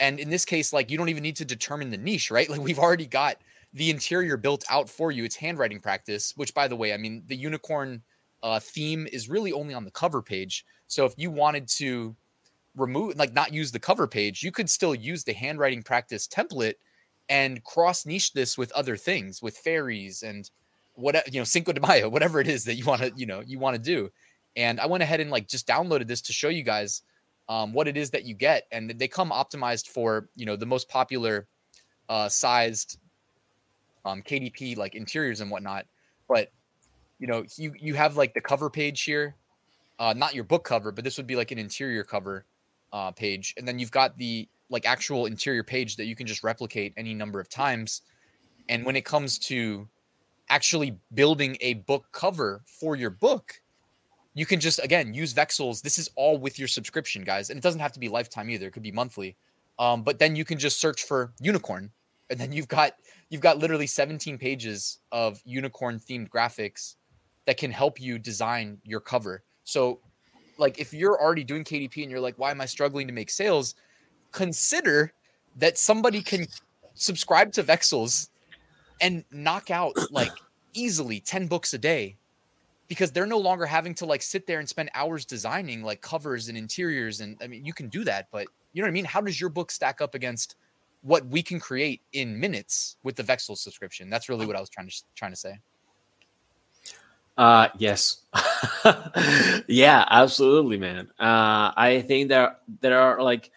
and 0.00 0.20
in 0.20 0.28
this 0.28 0.44
case, 0.44 0.72
like 0.72 0.90
you 0.90 0.98
don't 0.98 1.08
even 1.08 1.22
need 1.22 1.36
to 1.36 1.44
determine 1.44 1.90
the 1.90 1.96
niche, 1.96 2.30
right? 2.30 2.48
Like 2.56 2.60
we've 2.60 2.78
already 2.78 3.06
got 3.06 3.36
the 3.72 3.90
interior 3.90 4.36
built 4.36 4.64
out 4.70 4.88
for 4.88 5.10
you. 5.10 5.24
It's 5.24 5.36
handwriting 5.36 5.80
practice, 5.80 6.32
which 6.36 6.54
by 6.54 6.68
the 6.68 6.76
way, 6.76 6.92
I 6.92 6.96
mean 6.96 7.22
the 7.26 7.36
unicorn 7.36 8.02
uh, 8.42 8.60
theme 8.60 9.06
is 9.12 9.28
really 9.28 9.52
only 9.52 9.74
on 9.74 9.84
the 9.84 9.90
cover 9.90 10.22
page. 10.22 10.64
So 10.86 11.04
if 11.04 11.14
you 11.16 11.30
wanted 11.30 11.68
to 11.76 12.14
remove, 12.76 13.16
like 13.16 13.32
not 13.32 13.52
use 13.52 13.72
the 13.72 13.78
cover 13.78 14.06
page, 14.06 14.42
you 14.42 14.52
could 14.52 14.70
still 14.70 14.94
use 14.94 15.24
the 15.24 15.32
handwriting 15.32 15.82
practice 15.82 16.28
template 16.28 16.74
and 17.28 17.64
cross 17.64 18.06
niche 18.06 18.32
this 18.32 18.56
with 18.56 18.70
other 18.72 18.96
things, 18.96 19.42
with 19.42 19.56
fairies 19.56 20.22
and 20.22 20.50
what 20.94 21.32
you 21.32 21.40
know, 21.40 21.44
Cinco 21.44 21.72
de 21.72 21.80
Mayo, 21.80 22.08
whatever 22.08 22.40
it 22.40 22.48
is 22.48 22.64
that 22.64 22.74
you 22.74 22.84
want 22.84 23.02
to, 23.02 23.12
you 23.16 23.26
know, 23.26 23.42
you 23.44 23.58
want 23.58 23.76
to 23.76 23.82
do. 23.82 24.10
And 24.54 24.80
I 24.80 24.86
went 24.86 25.02
ahead 25.02 25.20
and 25.20 25.30
like 25.30 25.48
just 25.48 25.66
downloaded 25.66 26.06
this 26.06 26.22
to 26.22 26.32
show 26.32 26.48
you 26.48 26.62
guys 26.62 27.02
um, 27.48 27.72
what 27.72 27.88
it 27.88 27.96
is 27.96 28.10
that 28.10 28.24
you 28.24 28.34
get, 28.34 28.64
and 28.72 28.90
they 28.90 29.08
come 29.08 29.30
optimized 29.30 29.88
for 29.88 30.28
you 30.34 30.46
know 30.46 30.56
the 30.56 30.66
most 30.66 30.88
popular 30.88 31.46
uh, 32.08 32.28
sized 32.28 32.98
um, 34.04 34.22
KDP 34.22 34.76
like 34.76 34.94
interiors 34.94 35.40
and 35.40 35.50
whatnot. 35.50 35.86
But 36.28 36.50
you 37.18 37.26
know 37.26 37.44
you 37.56 37.74
you 37.78 37.94
have 37.94 38.16
like 38.16 38.34
the 38.34 38.40
cover 38.40 38.70
page 38.70 39.02
here, 39.02 39.36
uh, 39.98 40.14
not 40.16 40.34
your 40.34 40.44
book 40.44 40.64
cover, 40.64 40.90
but 40.90 41.04
this 41.04 41.16
would 41.18 41.26
be 41.26 41.36
like 41.36 41.50
an 41.50 41.58
interior 41.58 42.02
cover 42.02 42.44
uh, 42.92 43.10
page, 43.10 43.54
and 43.56 43.66
then 43.66 43.78
you've 43.78 43.90
got 43.90 44.16
the 44.16 44.48
like 44.68 44.86
actual 44.86 45.26
interior 45.26 45.62
page 45.62 45.96
that 45.96 46.06
you 46.06 46.16
can 46.16 46.26
just 46.26 46.42
replicate 46.42 46.92
any 46.96 47.14
number 47.14 47.38
of 47.40 47.48
times. 47.48 48.02
And 48.68 48.84
when 48.84 48.96
it 48.96 49.04
comes 49.04 49.38
to 49.40 49.88
actually 50.48 50.98
building 51.14 51.56
a 51.60 51.74
book 51.74 52.06
cover 52.12 52.62
for 52.66 52.96
your 52.96 53.10
book, 53.10 53.60
you 54.34 54.46
can 54.46 54.60
just 54.60 54.82
again 54.82 55.14
use 55.14 55.32
Vexels. 55.32 55.82
This 55.82 55.98
is 55.98 56.10
all 56.16 56.38
with 56.38 56.58
your 56.58 56.68
subscription, 56.68 57.24
guys, 57.24 57.50
and 57.50 57.58
it 57.58 57.62
doesn't 57.62 57.80
have 57.80 57.92
to 57.92 58.00
be 58.00 58.08
lifetime 58.08 58.50
either. 58.50 58.66
It 58.66 58.72
could 58.72 58.82
be 58.82 58.92
monthly. 58.92 59.36
Um, 59.78 60.02
but 60.02 60.18
then 60.18 60.36
you 60.36 60.44
can 60.44 60.58
just 60.58 60.80
search 60.80 61.02
for 61.04 61.32
unicorn, 61.40 61.90
and 62.30 62.38
then 62.38 62.52
you've 62.52 62.68
got 62.68 62.94
you've 63.30 63.40
got 63.40 63.58
literally 63.58 63.86
17 63.86 64.38
pages 64.38 64.98
of 65.12 65.40
unicorn 65.44 65.98
themed 65.98 66.28
graphics 66.28 66.96
that 67.46 67.56
can 67.56 67.70
help 67.70 68.00
you 68.00 68.18
design 68.18 68.78
your 68.84 69.00
cover. 69.00 69.42
So, 69.64 70.00
like 70.58 70.78
if 70.78 70.92
you're 70.92 71.20
already 71.20 71.44
doing 71.44 71.64
KDP 71.64 72.02
and 72.02 72.10
you're 72.10 72.20
like, 72.20 72.38
why 72.38 72.50
am 72.50 72.60
I 72.60 72.66
struggling 72.66 73.06
to 73.06 73.12
make 73.12 73.30
sales? 73.30 73.74
Consider 74.32 75.12
that 75.56 75.78
somebody 75.78 76.22
can 76.22 76.46
subscribe 76.94 77.52
to 77.52 77.62
Vexels 77.62 78.28
and 79.00 79.24
knock 79.30 79.70
out 79.70 79.94
like 80.10 80.32
easily 80.74 81.20
10 81.20 81.46
books 81.46 81.74
a 81.74 81.78
day 81.78 82.16
because 82.88 83.10
they're 83.10 83.26
no 83.26 83.38
longer 83.38 83.66
having 83.66 83.94
to 83.94 84.06
like 84.06 84.22
sit 84.22 84.46
there 84.46 84.60
and 84.60 84.68
spend 84.68 84.90
hours 84.94 85.24
designing 85.24 85.82
like 85.82 86.00
covers 86.00 86.48
and 86.48 86.56
interiors 86.56 87.20
and 87.20 87.36
i 87.42 87.46
mean 87.46 87.64
you 87.64 87.74
can 87.74 87.88
do 87.88 88.04
that 88.04 88.28
but 88.30 88.46
you 88.76 88.82
know 88.82 88.88
what 88.88 88.90
I 88.90 88.92
mean? 88.92 89.04
How 89.06 89.22
does 89.22 89.40
your 89.40 89.48
book 89.48 89.70
stack 89.70 90.02
up 90.02 90.14
against 90.14 90.56
what 91.00 91.24
we 91.28 91.42
can 91.42 91.58
create 91.58 92.02
in 92.12 92.38
minutes 92.38 92.98
with 93.04 93.16
the 93.16 93.22
Vexels 93.22 93.56
subscription? 93.56 94.10
That's 94.10 94.28
really 94.28 94.44
what 94.44 94.54
I 94.54 94.60
was 94.60 94.68
trying 94.68 94.86
to 94.86 95.02
trying 95.14 95.32
to 95.32 95.36
say. 95.36 95.58
Uh 97.36 97.68
yes. 97.78 98.22
yeah, 99.68 100.04
absolutely, 100.10 100.78
man. 100.78 101.08
Uh 101.18 101.72
I 101.76 102.02
think 102.06 102.28
there 102.30 102.56
there 102.80 102.98
are 102.98 103.22
like 103.22 103.50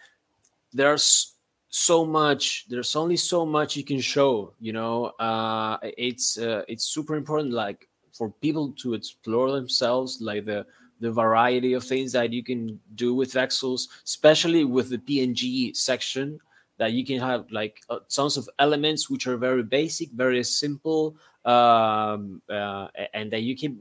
there's 0.72 1.34
so 1.70 2.04
much 2.06 2.66
there's 2.68 2.96
only 2.96 3.16
so 3.16 3.46
much 3.46 3.76
you 3.76 3.84
can 3.84 4.00
show 4.00 4.54
you 4.60 4.72
know 4.72 5.06
uh 5.20 5.78
it's 5.82 6.38
uh, 6.38 6.62
it's 6.68 6.84
super 6.84 7.16
important 7.16 7.52
like 7.54 7.88
for 8.12 8.30
people 8.42 8.72
to 8.78 8.94
explore 8.94 9.52
themselves 9.52 10.20
like 10.20 10.44
the 10.46 10.66
the 11.00 11.10
variety 11.12 11.74
of 11.74 11.84
things 11.84 12.12
that 12.12 12.32
you 12.32 12.42
can 12.44 12.80
do 12.96 13.14
with 13.14 13.32
vexels 13.34 13.88
especially 14.04 14.64
with 14.64 14.90
the 14.90 14.98
png 14.98 15.76
section 15.76 16.40
that 16.80 16.92
you 16.94 17.04
can 17.04 17.20
have 17.20 17.44
like 17.52 17.82
uh, 17.90 17.98
tons 18.08 18.38
of 18.38 18.48
elements 18.58 19.10
which 19.10 19.26
are 19.26 19.36
very 19.36 19.62
basic 19.62 20.10
very 20.12 20.42
simple 20.42 21.14
um, 21.44 22.40
uh, 22.48 22.88
and 23.12 23.30
that 23.30 23.42
you 23.42 23.54
can 23.54 23.78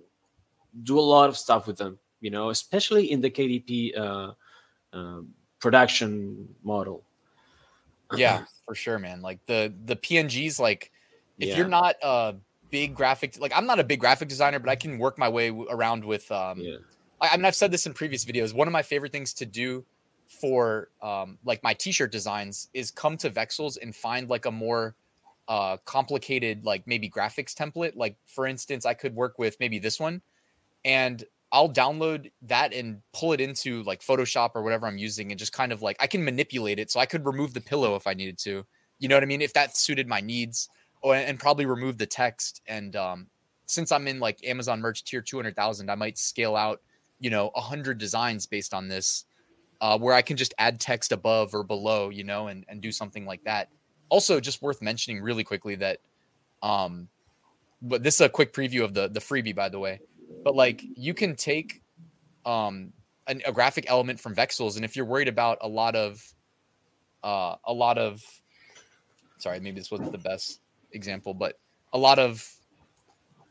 do 0.83 0.99
a 0.99 1.07
lot 1.15 1.29
of 1.29 1.37
stuff 1.37 1.65
with 1.65 1.77
them 1.77 1.97
you 2.19 2.29
know 2.29 2.49
especially 2.49 3.09
in 3.11 3.21
the 3.21 3.29
kdp 3.29 3.97
uh, 3.97 4.31
um, 4.91 5.29
production 5.59 6.47
model 6.61 7.01
yeah 8.15 8.43
for 8.65 8.75
sure 8.75 8.99
man 8.99 9.21
like 9.21 9.39
the 9.45 9.73
the 9.85 9.95
pngs 9.95 10.59
like 10.59 10.91
if 11.39 11.47
yeah. 11.47 11.57
you're 11.57 11.69
not 11.69 11.95
a 12.03 12.35
big 12.69 12.93
graphic 12.93 13.39
like 13.39 13.53
i'm 13.55 13.65
not 13.65 13.79
a 13.79 13.83
big 13.83 14.01
graphic 14.01 14.27
designer 14.27 14.59
but 14.59 14.69
i 14.69 14.75
can 14.75 14.99
work 14.99 15.17
my 15.17 15.29
way 15.29 15.49
around 15.69 16.03
with 16.03 16.29
um 16.33 16.59
yeah. 16.59 16.75
I, 17.21 17.29
I 17.29 17.37
mean 17.37 17.45
i've 17.45 17.55
said 17.55 17.71
this 17.71 17.85
in 17.85 17.93
previous 17.93 18.25
videos 18.25 18.53
one 18.53 18.67
of 18.67 18.73
my 18.73 18.83
favorite 18.83 19.13
things 19.13 19.33
to 19.35 19.45
do 19.45 19.85
for 20.29 20.89
um 21.01 21.37
like 21.43 21.61
my 21.63 21.73
t-shirt 21.73 22.11
designs 22.11 22.69
is 22.73 22.91
come 22.91 23.17
to 23.17 23.29
vexels 23.29 23.77
and 23.81 23.95
find 23.95 24.29
like 24.29 24.45
a 24.45 24.51
more 24.51 24.95
uh 25.47 25.75
complicated 25.85 26.63
like 26.63 26.85
maybe 26.85 27.09
graphics 27.09 27.53
template 27.53 27.95
like 27.95 28.15
for 28.27 28.45
instance 28.45 28.85
i 28.85 28.93
could 28.93 29.15
work 29.15 29.39
with 29.39 29.59
maybe 29.59 29.79
this 29.79 29.99
one 29.99 30.21
and 30.85 31.25
I'll 31.51 31.71
download 31.71 32.31
that 32.43 32.73
and 32.73 33.01
pull 33.11 33.33
it 33.33 33.41
into 33.41 33.81
like 33.83 34.01
Photoshop 34.01 34.51
or 34.53 34.61
whatever 34.61 34.85
I'm 34.85 34.97
using 34.97 35.31
and 35.31 35.39
just 35.39 35.53
kind 35.53 35.71
of 35.71 35.81
like 35.81 35.97
I 35.99 36.07
can 36.07 36.23
manipulate 36.23 36.79
it 36.79 36.91
so 36.91 36.99
I 36.99 37.05
could 37.05 37.25
remove 37.25 37.53
the 37.53 37.61
pillow 37.61 37.95
if 37.95 38.05
I 38.05 38.13
needed 38.13 38.37
to. 38.39 38.65
You 38.99 39.07
know 39.07 39.15
what 39.15 39.23
I 39.23 39.27
mean? 39.27 39.41
If 39.41 39.53
that 39.53 39.75
suited 39.75 40.07
my 40.07 40.19
needs. 40.19 40.69
Oh, 41.01 41.13
and 41.13 41.39
probably 41.39 41.65
remove 41.65 41.97
the 41.97 42.05
text. 42.05 42.61
And 42.67 42.95
um, 42.97 43.27
since 43.65 43.91
I'm 43.91 44.07
in 44.07 44.19
like 44.19 44.45
Amazon 44.45 44.81
merch 44.81 45.05
tier 45.05 45.21
200,000, 45.21 45.89
I 45.89 45.95
might 45.95 46.17
scale 46.17 46.57
out, 46.57 46.81
you 47.19 47.29
know, 47.29 47.51
100 47.53 47.97
designs 47.97 48.45
based 48.45 48.73
on 48.73 48.89
this 48.89 49.23
uh, 49.81 49.97
where 49.97 50.13
I 50.13 50.21
can 50.21 50.37
just 50.37 50.53
add 50.57 50.79
text 50.79 51.11
above 51.11 51.53
or 51.53 51.63
below, 51.63 52.09
you 52.09 52.23
know, 52.23 52.47
and, 52.47 52.65
and 52.67 52.81
do 52.81 52.91
something 52.91 53.25
like 53.25 53.43
that. 53.45 53.69
Also, 54.09 54.39
just 54.39 54.61
worth 54.61 54.81
mentioning 54.81 55.21
really 55.21 55.43
quickly 55.43 55.75
that, 55.75 55.99
um, 56.63 57.07
but 57.81 58.03
this 58.03 58.15
is 58.15 58.21
a 58.21 58.29
quick 58.29 58.53
preview 58.53 58.83
of 58.83 58.93
the 58.93 59.07
the 59.07 59.19
freebie, 59.19 59.55
by 59.55 59.69
the 59.69 59.79
way 59.79 59.99
but 60.43 60.55
like 60.55 60.83
you 60.95 61.13
can 61.13 61.35
take 61.35 61.81
um 62.45 62.93
an, 63.27 63.41
a 63.45 63.51
graphic 63.51 63.85
element 63.87 64.19
from 64.19 64.35
Vexels, 64.35 64.75
and 64.75 64.85
if 64.85 64.95
you're 64.95 65.05
worried 65.05 65.27
about 65.27 65.59
a 65.61 65.67
lot 65.67 65.95
of 65.95 66.21
uh 67.23 67.55
a 67.65 67.73
lot 67.73 67.97
of 67.97 68.21
sorry, 69.37 69.59
maybe 69.59 69.79
this 69.79 69.91
wasn't 69.91 70.11
the 70.11 70.17
best 70.17 70.59
example, 70.91 71.33
but 71.33 71.55
a 71.93 71.97
lot 71.97 72.19
of 72.19 72.47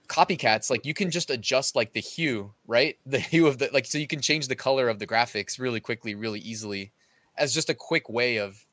copycats 0.09 0.71
like 0.71 0.87
you 0.87 0.95
can 0.95 1.11
just 1.11 1.31
adjust 1.31 1.77
like 1.77 1.93
the 1.93 2.01
hue 2.01 2.53
right? 2.67 2.97
The 3.07 3.21
hue 3.21 3.47
of 3.47 3.59
the 3.59 3.71
like 3.73 3.87
so 3.87 3.99
you 3.99 4.07
can 4.07 4.21
change 4.21 4.49
the 4.49 4.57
color 4.57 4.89
of 4.89 4.99
the 4.99 5.07
graphics 5.07 5.59
really 5.59 5.81
quickly 5.81 6.15
really 6.15 6.41
easily 6.41 6.93
as 7.37 7.55
just 7.55 7.71
a 7.71 7.75
quick 7.75 8.09
way 8.09 8.39
of 8.39 8.65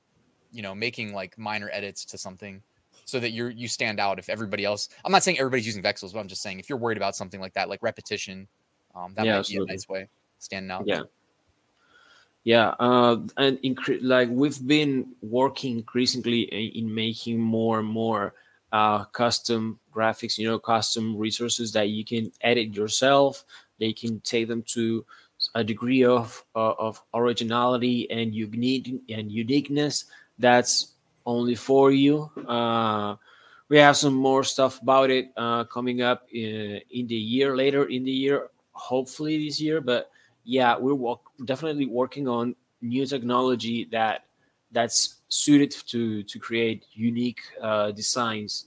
you 0.51 0.61
know 0.61 0.73
making 0.73 1.13
like 1.13 1.37
minor 1.37 1.69
edits 1.71 2.05
to 2.05 2.17
something 2.17 2.61
so 3.03 3.19
that 3.19 3.31
you're 3.31 3.49
you 3.49 3.67
stand 3.67 3.99
out 3.99 4.17
if 4.17 4.29
everybody 4.29 4.65
else 4.65 4.89
i'm 5.03 5.11
not 5.11 5.23
saying 5.23 5.37
everybody's 5.37 5.65
using 5.65 5.83
vexels 5.83 6.13
but 6.13 6.19
i'm 6.19 6.27
just 6.27 6.41
saying 6.41 6.59
if 6.59 6.69
you're 6.69 6.77
worried 6.77 6.97
about 6.97 7.15
something 7.15 7.41
like 7.41 7.53
that 7.53 7.69
like 7.69 7.83
repetition 7.83 8.47
um, 8.95 9.13
that 9.15 9.25
yeah, 9.25 9.33
might 9.33 9.39
absolutely. 9.39 9.65
be 9.65 9.71
a 9.71 9.73
nice 9.73 9.89
way 9.89 10.07
standing 10.39 10.71
out. 10.71 10.83
Yeah. 10.85 11.01
Yeah 12.43 12.69
uh, 12.79 13.17
and 13.37 13.57
incre- 13.63 13.99
like 14.01 14.29
we've 14.29 14.65
been 14.65 15.15
working 15.21 15.77
increasingly 15.77 16.41
in, 16.41 16.85
in 16.85 16.95
making 16.95 17.39
more 17.39 17.79
and 17.79 17.87
more 17.87 18.33
uh, 18.75 19.05
custom 19.05 19.79
graphics 19.93 20.37
you 20.37 20.47
know 20.47 20.59
custom 20.59 21.17
resources 21.17 21.71
that 21.71 21.89
you 21.89 22.03
can 22.03 22.31
edit 22.41 22.75
yourself 22.75 23.45
they 23.79 23.93
can 23.93 24.19
take 24.21 24.47
them 24.47 24.61
to 24.63 25.05
a 25.55 25.63
degree 25.63 26.03
of 26.03 26.43
uh, 26.55 26.73
of 26.87 27.01
originality 27.13 28.09
and 28.11 28.33
unique 28.33 28.87
and 29.09 29.31
uniqueness 29.31 30.05
that's 30.39 30.95
only 31.25 31.55
for 31.55 31.91
you. 31.91 32.29
Uh, 32.47 33.15
we 33.69 33.77
have 33.77 33.97
some 33.97 34.13
more 34.13 34.43
stuff 34.43 34.81
about 34.81 35.09
it 35.09 35.31
uh, 35.37 35.63
coming 35.65 36.01
up 36.01 36.27
in, 36.31 36.81
in, 36.91 37.07
the 37.07 37.15
year 37.15 37.55
later 37.55 37.85
in 37.85 38.03
the 38.03 38.11
year, 38.11 38.49
hopefully 38.73 39.43
this 39.43 39.59
year. 39.59 39.81
But 39.81 40.11
yeah, 40.43 40.77
we're 40.77 41.15
definitely 41.45 41.87
working 41.87 42.27
on 42.27 42.55
new 42.81 43.05
technology 43.05 43.85
that 43.91 44.25
that's 44.71 45.15
suited 45.29 45.71
to 45.87 46.23
to 46.23 46.39
create 46.39 46.85
unique 46.93 47.41
uh, 47.61 47.91
designs. 47.91 48.65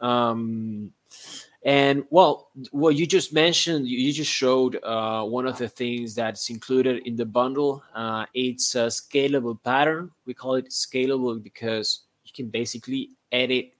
Um, 0.00 0.92
and 1.64 2.04
well, 2.10 2.50
what 2.70 2.94
you 2.94 3.06
just 3.06 3.32
mentioned, 3.32 3.88
you 3.88 4.12
just 4.12 4.30
showed 4.30 4.78
uh, 4.84 5.24
one 5.24 5.46
of 5.46 5.58
the 5.58 5.68
things 5.68 6.14
that's 6.14 6.48
included 6.48 7.04
in 7.06 7.16
the 7.16 7.26
bundle. 7.26 7.82
Uh, 7.92 8.24
it's 8.34 8.76
a 8.76 8.86
scalable 8.86 9.60
pattern. 9.64 10.12
We 10.26 10.34
call 10.34 10.54
it 10.54 10.70
scalable 10.70 11.42
because 11.42 12.02
you 12.24 12.30
can 12.32 12.50
basically 12.50 13.10
edit 13.32 13.72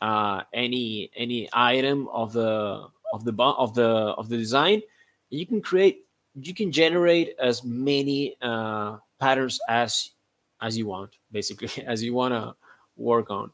uh, 0.00 0.42
any 0.52 1.10
any 1.16 1.48
item 1.52 2.08
of 2.08 2.32
the 2.32 2.86
of 3.12 3.24
the 3.24 3.32
of 3.42 3.74
the 3.74 3.88
of 3.88 4.28
the 4.28 4.36
design. 4.36 4.82
You 5.30 5.46
can 5.46 5.62
create, 5.62 6.04
you 6.34 6.54
can 6.54 6.70
generate 6.70 7.34
as 7.40 7.64
many 7.64 8.36
uh, 8.40 8.98
patterns 9.18 9.58
as 9.68 10.10
as 10.62 10.78
you 10.78 10.86
want, 10.86 11.16
basically, 11.30 11.84
as 11.86 12.02
you 12.02 12.14
want 12.14 12.32
to 12.32 12.54
work 12.96 13.30
on. 13.30 13.50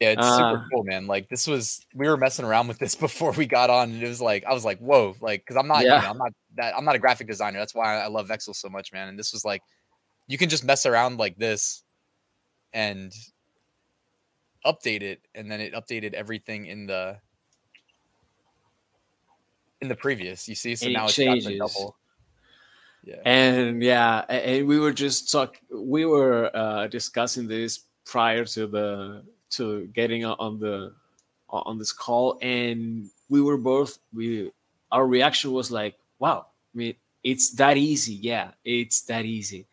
Yeah, 0.00 0.10
it's 0.10 0.22
uh, 0.22 0.36
super 0.36 0.66
cool, 0.72 0.84
man. 0.84 1.06
Like 1.06 1.28
this 1.28 1.46
was 1.46 1.84
we 1.94 2.08
were 2.08 2.16
messing 2.16 2.44
around 2.44 2.68
with 2.68 2.78
this 2.78 2.94
before 3.06 3.32
we 3.32 3.46
got 3.46 3.70
on, 3.70 3.90
and 3.90 4.02
it 4.02 4.08
was 4.08 4.20
like 4.20 4.44
I 4.44 4.52
was 4.52 4.64
like, 4.64 4.78
whoa, 4.78 5.16
like 5.20 5.40
because 5.40 5.56
I'm 5.56 5.66
not, 5.66 5.84
yeah. 5.84 5.96
you 5.96 6.02
know, 6.02 6.10
I'm 6.10 6.18
not 6.18 6.32
that 6.56 6.76
I'm 6.76 6.84
not 6.84 6.94
a 6.94 6.98
graphic 6.98 7.26
designer. 7.26 7.58
That's 7.58 7.74
why 7.74 7.98
I 7.98 8.08
love 8.08 8.28
Vexel 8.28 8.54
so 8.54 8.68
much, 8.68 8.92
man. 8.92 9.08
And 9.08 9.18
this 9.18 9.32
was 9.32 9.44
like, 9.44 9.62
you 10.26 10.36
can 10.36 10.48
just 10.48 10.64
mess 10.64 10.84
around 10.84 11.18
like 11.18 11.36
this, 11.38 11.82
and 12.72 13.12
update 14.66 15.02
it, 15.02 15.20
and 15.34 15.50
then 15.50 15.60
it 15.60 15.74
updated 15.74 16.12
everything 16.12 16.66
in 16.66 16.86
the 16.86 17.18
in 19.80 19.88
the 19.88 19.94
previous. 19.94 20.48
You 20.48 20.56
see, 20.56 20.74
so 20.74 20.88
now 20.88 21.04
it's 21.04 21.14
changes. 21.14 21.56
double. 21.56 21.96
Yeah. 23.04 23.16
And 23.24 23.82
yeah, 23.82 24.24
and 24.28 24.66
we 24.66 24.78
were 24.78 24.92
just 24.92 25.30
talk. 25.30 25.60
We 25.70 26.06
were 26.06 26.50
uh, 26.54 26.86
discussing 26.86 27.46
this 27.46 27.80
prior 28.06 28.44
to 28.46 28.66
the 28.66 29.24
to 29.50 29.86
getting 29.88 30.24
on 30.24 30.58
the 30.58 30.92
on 31.48 31.78
this 31.78 31.92
call 31.92 32.38
and 32.42 33.08
we 33.28 33.40
were 33.40 33.56
both 33.56 33.98
we 34.12 34.50
our 34.90 35.06
reaction 35.06 35.52
was 35.52 35.70
like 35.70 35.94
wow 36.18 36.46
i 36.74 36.76
mean 36.76 36.94
it's 37.22 37.50
that 37.52 37.76
easy 37.76 38.14
yeah 38.14 38.50
it's 38.64 39.02
that 39.02 39.24
easy 39.24 39.66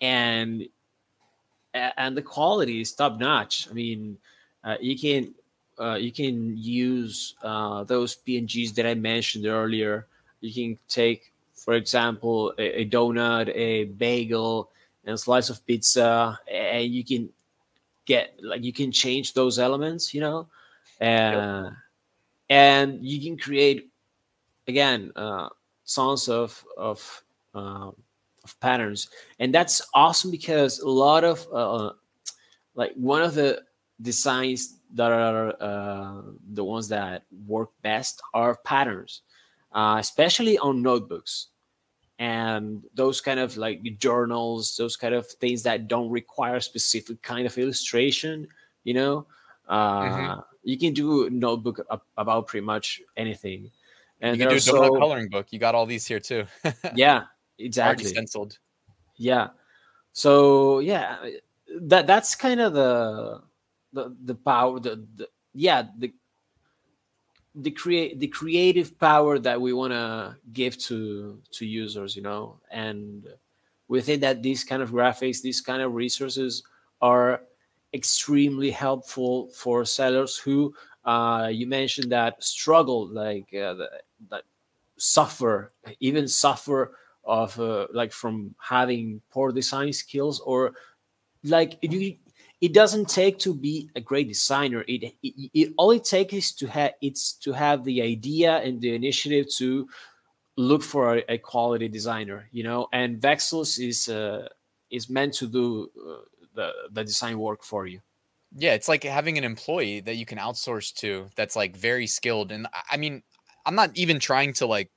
and 0.00 0.66
and 1.74 2.16
the 2.16 2.22
quality 2.22 2.80
is 2.80 2.92
top 2.92 3.18
notch 3.18 3.68
i 3.70 3.74
mean 3.74 4.16
uh, 4.64 4.76
you 4.80 4.98
can 4.98 5.34
uh, 5.78 5.94
you 5.94 6.10
can 6.10 6.56
use 6.56 7.34
uh, 7.42 7.84
those 7.84 8.16
pngs 8.26 8.74
that 8.74 8.86
i 8.86 8.94
mentioned 8.94 9.46
earlier 9.46 10.06
you 10.40 10.52
can 10.52 10.78
take 10.88 11.32
for 11.66 11.74
example 11.74 12.54
a, 12.56 12.80
a 12.80 12.88
donut 12.88 13.50
a 13.54 13.84
bagel 13.84 14.70
and 15.04 15.14
a 15.14 15.18
slice 15.18 15.50
of 15.50 15.64
pizza 15.66 16.38
and 16.50 16.86
you 16.94 17.04
can 17.04 17.28
get 18.06 18.32
like 18.42 18.64
you 18.64 18.72
can 18.72 18.90
change 18.90 19.34
those 19.34 19.58
elements 19.58 20.14
you 20.14 20.22
know? 20.22 20.48
Uh, 20.98 21.04
yep. 21.04 21.72
and 22.48 23.04
you 23.04 23.20
can 23.20 23.36
create 23.36 23.90
again 24.66 25.12
uh, 25.14 25.50
songs 25.84 26.28
of 26.28 26.64
of 26.78 27.22
uh, 27.54 27.90
of 28.46 28.60
patterns. 28.60 29.08
And 29.40 29.52
that's 29.52 29.82
awesome 29.92 30.30
because 30.30 30.78
a 30.78 30.88
lot 30.88 31.24
of 31.24 31.46
uh, 31.52 31.90
like 32.74 32.92
one 32.94 33.22
of 33.22 33.34
the 33.34 33.62
designs 34.00 34.78
that 34.94 35.10
are 35.10 35.54
uh, 35.60 36.22
the 36.52 36.64
ones 36.64 36.88
that 36.88 37.24
work 37.46 37.70
best 37.82 38.20
are 38.34 38.56
patterns 38.64 39.22
uh, 39.72 39.96
especially 39.98 40.58
on 40.58 40.82
notebooks 40.82 41.48
and 42.18 42.82
those 42.94 43.20
kind 43.20 43.38
of 43.38 43.56
like 43.56 43.82
journals 43.98 44.76
those 44.76 44.96
kind 44.96 45.14
of 45.14 45.26
things 45.26 45.62
that 45.62 45.86
don't 45.86 46.10
require 46.10 46.60
specific 46.60 47.20
kind 47.22 47.46
of 47.46 47.56
illustration 47.58 48.48
you 48.84 48.94
know? 48.94 49.26
Uh, 49.68 50.02
mm-hmm. 50.02 50.40
you 50.62 50.78
can 50.78 50.94
do 50.94 51.28
notebook 51.28 51.84
about 52.16 52.46
pretty 52.46 52.64
much 52.64 53.02
anything. 53.16 53.68
And 54.20 54.36
you 54.36 54.44
can 54.44 54.50
do 54.50 54.56
a 54.56 54.60
so, 54.60 54.96
coloring 54.96 55.28
book. 55.28 55.48
You 55.50 55.58
got 55.58 55.74
all 55.74 55.86
these 55.86 56.06
here 56.06 56.20
too. 56.20 56.46
Yeah 56.94 57.24
exactly. 57.58 58.06
stenciled. 58.06 58.58
Yeah. 59.16 59.48
So 60.12 60.78
yeah 60.78 61.16
that 61.80 62.06
that's 62.06 62.34
kind 62.34 62.60
of 62.60 62.72
the 62.72 63.42
the 63.92 64.16
the 64.24 64.34
power 64.34 64.78
the, 64.78 65.04
the 65.16 65.28
yeah 65.52 65.88
the 65.98 66.12
the 67.56 67.70
create 67.70 68.20
the 68.20 68.26
creative 68.26 68.98
power 68.98 69.38
that 69.38 69.60
we 69.60 69.72
want 69.72 69.92
to 69.92 70.36
give 70.52 70.76
to 70.78 71.40
to 71.52 71.66
users 71.66 72.14
you 72.14 72.22
know? 72.22 72.58
And 72.70 73.26
we 73.88 74.00
think 74.02 74.20
that 74.20 74.42
these 74.42 74.62
kind 74.62 74.82
of 74.82 74.90
graphics 74.90 75.40
these 75.40 75.60
kind 75.60 75.82
of 75.82 75.94
resources 75.94 76.62
are 77.00 77.42
extremely 77.94 78.70
helpful 78.70 79.48
for 79.48 79.84
sellers 79.84 80.36
who 80.36 80.74
uh, 81.04 81.48
you 81.50 81.66
mentioned 81.66 82.12
that 82.12 82.42
struggle 82.42 83.06
like 83.08 83.52
uh, 83.54 83.74
that 84.28 84.42
suffer 84.98 85.72
even 86.00 86.28
suffer 86.28 86.96
of 87.24 87.58
uh, 87.58 87.86
like 87.92 88.12
from 88.12 88.54
having 88.58 89.20
poor 89.30 89.50
design 89.50 89.92
skills 89.92 90.40
or 90.40 90.72
like 91.44 91.78
if 91.82 91.92
you 91.92 92.16
it 92.60 92.72
doesn't 92.72 93.08
take 93.08 93.38
to 93.40 93.54
be 93.54 93.90
a 93.96 94.00
great 94.00 94.28
designer. 94.28 94.84
It, 94.88 95.14
it, 95.22 95.50
it 95.52 95.74
all 95.76 95.90
it 95.90 96.04
takes 96.04 96.32
is 96.34 96.52
to 96.54 96.66
have 96.66 96.92
it's 97.02 97.32
to 97.34 97.52
have 97.52 97.84
the 97.84 98.02
idea 98.02 98.56
and 98.58 98.80
the 98.80 98.94
initiative 98.94 99.46
to 99.58 99.88
look 100.56 100.82
for 100.82 101.16
a, 101.18 101.24
a 101.28 101.38
quality 101.38 101.88
designer 101.88 102.48
you 102.50 102.64
know? 102.64 102.88
And 102.92 103.20
vexels 103.20 103.78
is 103.78 104.08
uh, 104.08 104.48
is 104.90 105.10
meant 105.10 105.34
to 105.34 105.46
do 105.46 105.90
uh, 105.98 106.24
the 106.54 106.72
the 106.92 107.04
design 107.04 107.38
work 107.38 107.62
for 107.62 107.86
you. 107.86 108.00
Yeah 108.56 108.72
it's 108.72 108.88
like 108.88 109.04
having 109.04 109.36
an 109.36 109.44
employee 109.44 110.00
that 110.00 110.16
you 110.16 110.24
can 110.24 110.38
outsource 110.38 110.94
to 110.94 111.28
that's 111.36 111.56
like 111.56 111.76
very 111.76 112.06
skilled. 112.06 112.52
And 112.52 112.66
i 112.90 112.96
mean 112.96 113.22
i'm 113.66 113.74
not 113.74 113.90
even 113.94 114.18
trying 114.18 114.54
to 114.54 114.66
like 114.66 114.90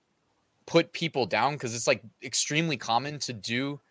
put 0.65 0.93
people 0.93 1.25
down 1.25 1.53
because 1.53 1.75
it's 1.75 1.87
like 1.87 2.03
extremely 2.23 2.77
common 2.77 3.19
to 3.19 3.33
do 3.33 3.81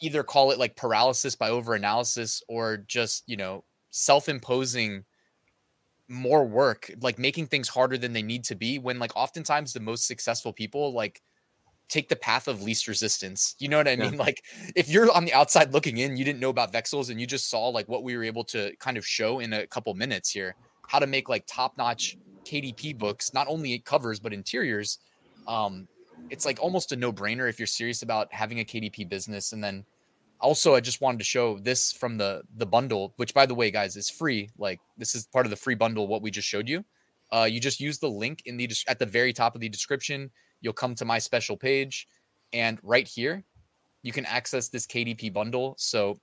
either 0.00 0.22
call 0.22 0.50
it 0.50 0.58
like 0.58 0.76
paralysis 0.76 1.34
by 1.34 1.50
overanalysis 1.50 2.42
or 2.48 2.78
just 2.78 3.24
you 3.26 3.36
know 3.36 3.64
self-imposing 3.90 5.04
more 6.08 6.44
work 6.44 6.90
like 7.00 7.18
making 7.18 7.46
things 7.46 7.68
harder 7.68 7.96
than 7.96 8.12
they 8.12 8.22
need 8.22 8.44
to 8.44 8.54
be 8.54 8.78
when 8.78 8.98
like 8.98 9.12
oftentimes 9.16 9.72
the 9.72 9.80
most 9.80 10.06
successful 10.06 10.52
people 10.52 10.92
like 10.92 11.22
take 11.88 12.08
the 12.08 12.16
path 12.16 12.48
of 12.48 12.62
least 12.62 12.88
resistance 12.88 13.54
you 13.58 13.68
know 13.68 13.78
what 13.78 13.88
i 13.88 13.96
mean 13.96 14.12
yeah. 14.14 14.18
like 14.24 14.44
if 14.76 14.88
you're 14.88 15.10
on 15.12 15.24
the 15.24 15.32
outside 15.32 15.72
looking 15.72 15.98
in 15.98 16.16
you 16.16 16.24
didn't 16.24 16.40
know 16.40 16.50
about 16.50 16.72
vexels 16.72 17.10
and 17.10 17.20
you 17.20 17.26
just 17.26 17.48
saw 17.48 17.68
like 17.68 17.88
what 17.88 18.02
we 18.02 18.16
were 18.16 18.24
able 18.24 18.44
to 18.44 18.74
kind 18.76 18.98
of 18.98 19.06
show 19.06 19.38
in 19.38 19.52
a 19.54 19.66
couple 19.66 19.92
minutes 19.94 20.30
here 20.30 20.54
how 20.88 20.98
to 20.98 21.06
make 21.06 21.28
like 21.28 21.44
top-notch 21.46 22.18
kdp 22.44 22.96
books 22.98 23.32
not 23.32 23.46
only 23.48 23.78
covers 23.78 24.20
but 24.20 24.32
interiors 24.32 24.98
um 25.48 25.88
it's 26.30 26.44
like 26.44 26.60
almost 26.60 26.92
a 26.92 26.96
no-brainer 26.96 27.48
if 27.48 27.58
you're 27.58 27.66
serious 27.66 28.02
about 28.02 28.32
having 28.32 28.60
a 28.60 28.64
KDP 28.64 29.08
business. 29.08 29.52
And 29.52 29.62
then 29.62 29.84
also 30.40 30.74
I 30.74 30.80
just 30.80 31.00
wanted 31.00 31.18
to 31.18 31.24
show 31.24 31.58
this 31.58 31.92
from 31.92 32.18
the 32.18 32.42
the 32.56 32.66
bundle, 32.66 33.14
which 33.16 33.34
by 33.34 33.46
the 33.46 33.54
way, 33.54 33.70
guys, 33.70 33.96
is 33.96 34.10
free. 34.10 34.50
Like 34.58 34.80
this 34.98 35.14
is 35.14 35.26
part 35.26 35.46
of 35.46 35.50
the 35.50 35.56
free 35.56 35.74
bundle 35.74 36.06
what 36.06 36.22
we 36.22 36.30
just 36.30 36.48
showed 36.48 36.68
you. 36.68 36.84
Uh, 37.32 37.48
you 37.50 37.58
just 37.58 37.80
use 37.80 37.98
the 37.98 38.08
link 38.08 38.42
in 38.46 38.56
the 38.56 38.70
at 38.88 38.98
the 38.98 39.06
very 39.06 39.32
top 39.32 39.54
of 39.54 39.60
the 39.60 39.68
description. 39.68 40.30
You'll 40.60 40.72
come 40.72 40.94
to 40.96 41.04
my 41.04 41.18
special 41.18 41.56
page, 41.56 42.06
and 42.52 42.78
right 42.82 43.08
here, 43.08 43.44
you 44.02 44.12
can 44.12 44.24
access 44.26 44.68
this 44.68 44.86
KDP 44.86 45.32
bundle. 45.32 45.74
So, 45.78 46.18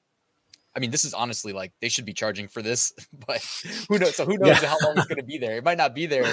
I 0.75 0.79
mean, 0.79 0.91
this 0.91 1.03
is 1.03 1.13
honestly 1.13 1.51
like 1.51 1.73
they 1.81 1.89
should 1.89 2.05
be 2.05 2.13
charging 2.13 2.47
for 2.47 2.61
this, 2.61 2.93
but 3.27 3.41
who 3.89 3.99
knows? 3.99 4.15
So 4.15 4.25
who 4.25 4.37
knows 4.37 4.61
yeah. 4.61 4.69
how 4.69 4.77
long 4.83 4.97
it's 4.97 5.07
going 5.07 5.19
to 5.19 5.25
be 5.25 5.37
there? 5.37 5.57
It 5.57 5.63
might 5.63 5.77
not 5.77 5.93
be 5.93 6.05
there, 6.05 6.31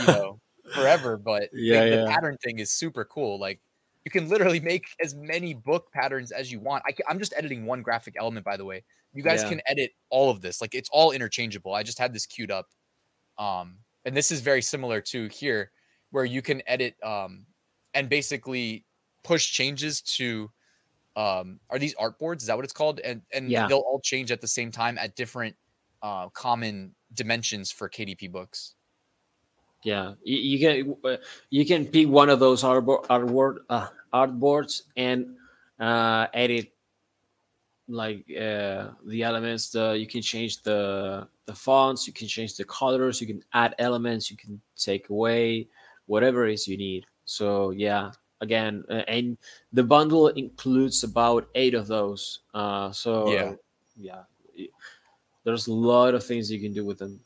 you 0.00 0.06
know, 0.06 0.40
forever, 0.74 1.16
but 1.16 1.48
yeah, 1.52 1.84
the, 1.84 1.90
yeah. 1.90 1.96
the 2.02 2.06
pattern 2.06 2.36
thing 2.42 2.58
is 2.58 2.72
super 2.72 3.04
cool. 3.04 3.38
Like 3.38 3.60
you 4.04 4.10
can 4.10 4.28
literally 4.28 4.60
make 4.60 4.86
as 5.02 5.14
many 5.14 5.54
book 5.54 5.90
patterns 5.92 6.30
as 6.32 6.50
you 6.50 6.60
want. 6.60 6.84
I 6.86 6.94
am 7.10 7.18
just 7.18 7.34
editing 7.36 7.66
one 7.66 7.82
graphic 7.82 8.14
element, 8.18 8.44
by 8.44 8.56
the 8.56 8.64
way. 8.64 8.84
You 9.12 9.22
guys 9.22 9.42
yeah. 9.42 9.48
can 9.48 9.60
edit 9.66 9.92
all 10.10 10.30
of 10.30 10.40
this. 10.40 10.60
Like 10.60 10.74
it's 10.74 10.88
all 10.92 11.12
interchangeable. 11.12 11.74
I 11.74 11.82
just 11.82 11.98
had 11.98 12.12
this 12.12 12.26
queued 12.26 12.50
up. 12.50 12.68
Um, 13.38 13.78
and 14.04 14.16
this 14.16 14.30
is 14.30 14.40
very 14.40 14.62
similar 14.62 15.00
to 15.00 15.28
here, 15.28 15.70
where 16.10 16.24
you 16.24 16.42
can 16.42 16.62
edit 16.66 16.94
um, 17.02 17.46
and 17.94 18.08
basically 18.08 18.84
push 19.24 19.50
changes 19.50 20.00
to 20.02 20.50
um, 21.16 21.60
are 21.70 21.78
these 21.78 21.94
artboards? 21.94 22.42
Is 22.42 22.46
that 22.46 22.56
what 22.56 22.64
it's 22.64 22.74
called? 22.74 23.00
And 23.00 23.22
and 23.32 23.50
yeah. 23.50 23.66
they'll 23.66 23.78
all 23.78 24.00
change 24.00 24.30
at 24.30 24.40
the 24.40 24.48
same 24.48 24.70
time 24.70 24.98
at 24.98 25.16
different 25.16 25.56
uh, 26.02 26.28
common 26.28 26.94
dimensions 27.14 27.72
for 27.72 27.88
KDP 27.88 28.30
books. 28.30 28.74
Yeah, 29.86 30.14
you, 30.24 30.38
you 30.38 30.58
can 30.58 30.96
uh, 31.04 31.16
you 31.48 31.64
can 31.64 31.86
pick 31.86 32.08
one 32.08 32.28
of 32.28 32.40
those 32.40 32.64
artboard 32.64 33.06
artboard 33.06 33.58
uh, 33.70 33.86
artboards 34.12 34.82
and 34.96 35.36
uh, 35.78 36.26
edit 36.34 36.72
like 37.86 38.26
uh, 38.28 38.88
the 39.06 39.22
elements. 39.22 39.70
The 39.70 39.92
you 39.96 40.08
can 40.08 40.22
change 40.22 40.60
the 40.64 41.28
the 41.46 41.54
fonts, 41.54 42.04
you 42.08 42.12
can 42.12 42.26
change 42.26 42.56
the 42.56 42.64
colors, 42.64 43.20
you 43.20 43.28
can 43.28 43.44
add 43.52 43.76
elements, 43.78 44.28
you 44.28 44.36
can 44.36 44.60
take 44.76 45.08
away 45.08 45.68
whatever 46.06 46.48
it 46.48 46.54
is 46.54 46.66
you 46.66 46.76
need. 46.76 47.06
So 47.24 47.70
yeah, 47.70 48.10
again, 48.40 48.82
uh, 48.90 49.06
and 49.06 49.38
the 49.72 49.84
bundle 49.84 50.26
includes 50.34 51.04
about 51.04 51.46
eight 51.54 51.74
of 51.74 51.86
those. 51.86 52.40
Uh, 52.52 52.90
so 52.90 53.30
yeah, 53.30 53.52
yeah, 53.96 54.66
there's 55.44 55.68
a 55.68 55.72
lot 55.72 56.14
of 56.14 56.26
things 56.26 56.50
you 56.50 56.58
can 56.58 56.72
do 56.72 56.84
with 56.84 56.98
them. 56.98 57.20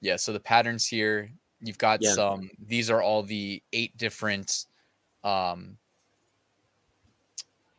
Yeah, 0.00 0.14
so 0.14 0.32
the 0.32 0.38
patterns 0.38 0.86
here 0.86 1.32
You've 1.60 1.78
got 1.78 2.00
yeah. 2.02 2.12
some. 2.12 2.50
These 2.66 2.90
are 2.90 3.02
all 3.02 3.22
the 3.22 3.62
eight 3.72 3.96
different, 3.96 4.66
um, 5.24 5.76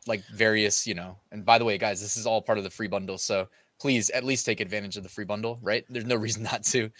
like 0.06 0.22
various, 0.34 0.86
you 0.86 0.94
know. 0.94 1.16
And 1.32 1.44
by 1.44 1.58
the 1.58 1.64
way, 1.64 1.78
guys, 1.78 2.00
this 2.00 2.16
is 2.16 2.26
all 2.26 2.42
part 2.42 2.58
of 2.58 2.64
the 2.64 2.70
free 2.70 2.88
bundle. 2.88 3.18
So 3.18 3.48
please 3.78 4.10
at 4.10 4.24
least 4.24 4.44
take 4.44 4.60
advantage 4.60 4.96
of 4.96 5.02
the 5.02 5.08
free 5.08 5.24
bundle. 5.24 5.58
Right? 5.62 5.84
There's 5.88 6.04
no 6.04 6.16
reason 6.26 6.42
not 6.42 6.64
to. 6.64 6.90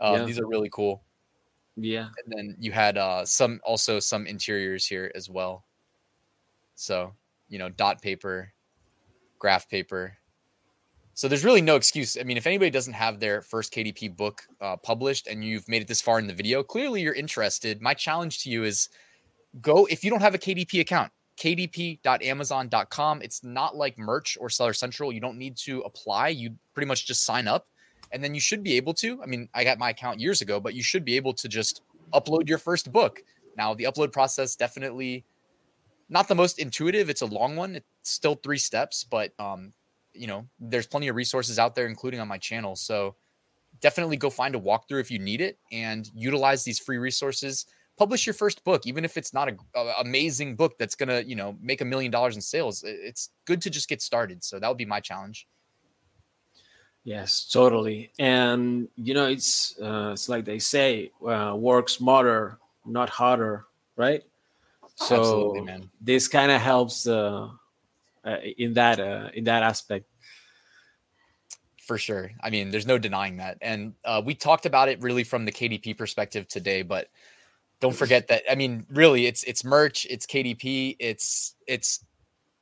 Um, 0.00 0.14
yeah. 0.14 0.24
These 0.24 0.38
are 0.38 0.46
really 0.46 0.70
cool. 0.70 1.02
Yeah. 1.76 2.08
And 2.24 2.32
then 2.36 2.56
you 2.58 2.72
had 2.72 2.98
uh, 2.98 3.24
some 3.24 3.60
also 3.64 4.00
some 4.00 4.26
interiors 4.26 4.86
here 4.86 5.10
as 5.14 5.28
well. 5.28 5.64
So 6.74 7.14
you 7.48 7.58
know, 7.58 7.68
dot 7.68 8.02
paper, 8.02 8.52
graph 9.38 9.68
paper, 9.68 10.16
so 11.18 11.26
there's 11.26 11.44
really 11.44 11.60
no 11.60 11.74
excuse. 11.74 12.16
I 12.16 12.22
mean, 12.22 12.36
if 12.36 12.46
anybody 12.46 12.70
doesn't 12.70 12.92
have 12.92 13.18
their 13.18 13.42
first 13.42 13.74
KDP 13.74 14.16
book 14.16 14.44
uh, 14.60 14.76
published 14.76 15.26
and 15.26 15.44
you've 15.44 15.68
made 15.68 15.82
it 15.82 15.88
this 15.88 16.00
far 16.00 16.20
in 16.20 16.28
the 16.28 16.32
video, 16.32 16.62
clearly 16.62 17.02
you're 17.02 17.12
interested. 17.12 17.82
My 17.82 17.92
challenge 17.92 18.44
to 18.44 18.50
you 18.50 18.62
is 18.62 18.88
go 19.60 19.86
if 19.86 20.04
you 20.04 20.10
don't 20.10 20.20
have 20.20 20.36
a 20.36 20.38
KDP 20.38 20.78
account, 20.78 21.10
kdp.amazon.com. 21.36 23.20
It's 23.20 23.42
not 23.42 23.74
like 23.74 23.98
merch 23.98 24.38
or 24.40 24.48
Seller 24.48 24.72
Central. 24.72 25.10
You 25.10 25.20
don't 25.20 25.38
need 25.38 25.56
to 25.56 25.80
apply. 25.80 26.28
You 26.28 26.54
pretty 26.72 26.86
much 26.86 27.04
just 27.04 27.24
sign 27.24 27.48
up 27.48 27.66
and 28.12 28.22
then 28.22 28.32
you 28.32 28.40
should 28.40 28.62
be 28.62 28.76
able 28.76 28.94
to. 28.94 29.20
I 29.20 29.26
mean, 29.26 29.48
I 29.54 29.64
got 29.64 29.76
my 29.76 29.90
account 29.90 30.20
years 30.20 30.40
ago, 30.40 30.60
but 30.60 30.74
you 30.74 30.84
should 30.84 31.04
be 31.04 31.16
able 31.16 31.32
to 31.34 31.48
just 31.48 31.82
upload 32.14 32.48
your 32.48 32.58
first 32.58 32.92
book. 32.92 33.24
Now, 33.56 33.74
the 33.74 33.84
upload 33.90 34.12
process 34.12 34.54
definitely 34.54 35.24
not 36.08 36.28
the 36.28 36.36
most 36.36 36.60
intuitive. 36.60 37.10
It's 37.10 37.22
a 37.22 37.26
long 37.26 37.56
one. 37.56 37.74
It's 37.74 37.88
still 38.04 38.36
three 38.36 38.58
steps, 38.58 39.02
but 39.02 39.32
um, 39.40 39.72
you 40.12 40.26
know, 40.26 40.46
there's 40.58 40.86
plenty 40.86 41.08
of 41.08 41.16
resources 41.16 41.58
out 41.58 41.74
there, 41.74 41.86
including 41.86 42.20
on 42.20 42.28
my 42.28 42.38
channel. 42.38 42.76
So 42.76 43.16
definitely 43.80 44.16
go 44.16 44.30
find 44.30 44.54
a 44.54 44.60
walkthrough 44.60 45.00
if 45.00 45.10
you 45.10 45.18
need 45.18 45.40
it 45.40 45.58
and 45.72 46.10
utilize 46.14 46.64
these 46.64 46.78
free 46.78 46.98
resources. 46.98 47.66
Publish 47.96 48.26
your 48.26 48.34
first 48.34 48.62
book, 48.64 48.86
even 48.86 49.04
if 49.04 49.16
it's 49.16 49.34
not 49.34 49.48
a, 49.48 49.56
a 49.74 49.94
amazing 50.00 50.54
book 50.56 50.78
that's 50.78 50.94
gonna, 50.94 51.20
you 51.20 51.34
know, 51.34 51.56
make 51.60 51.80
a 51.80 51.84
million 51.84 52.10
dollars 52.10 52.36
in 52.36 52.40
sales. 52.40 52.84
It's 52.86 53.30
good 53.44 53.60
to 53.62 53.70
just 53.70 53.88
get 53.88 54.00
started. 54.00 54.44
So 54.44 54.58
that 54.58 54.68
would 54.68 54.78
be 54.78 54.84
my 54.84 55.00
challenge. 55.00 55.48
Yes, 57.04 57.48
totally. 57.50 58.12
And 58.18 58.88
you 58.96 59.14
know, 59.14 59.26
it's 59.26 59.78
uh, 59.80 60.10
it's 60.12 60.28
like 60.28 60.44
they 60.44 60.58
say, 60.58 61.10
uh, 61.26 61.54
work 61.56 61.88
smarter, 61.88 62.58
not 62.84 63.08
harder, 63.08 63.64
right? 63.96 64.22
So 64.94 65.64
this 66.00 66.28
kind 66.28 66.50
of 66.50 66.60
helps 66.60 67.06
uh, 67.06 67.48
in 68.56 68.74
that 68.74 69.00
uh, 69.00 69.28
in 69.34 69.44
that 69.44 69.62
aspect 69.62 70.06
for 71.88 71.96
sure. 71.96 72.30
I 72.42 72.50
mean, 72.50 72.70
there's 72.70 72.86
no 72.86 72.98
denying 72.98 73.38
that. 73.38 73.56
And 73.62 73.94
uh, 74.04 74.20
we 74.22 74.34
talked 74.34 74.66
about 74.66 74.90
it 74.90 75.00
really 75.00 75.24
from 75.24 75.46
the 75.46 75.52
KDP 75.52 75.96
perspective 75.96 76.46
today, 76.46 76.82
but 76.82 77.08
don't 77.80 77.96
forget 77.96 78.28
that. 78.28 78.42
I 78.50 78.54
mean, 78.56 78.84
really, 78.90 79.26
it's 79.26 79.42
it's 79.44 79.64
merch, 79.64 80.06
it's 80.10 80.26
KDP, 80.26 80.96
it's 80.98 81.54
it's 81.66 82.04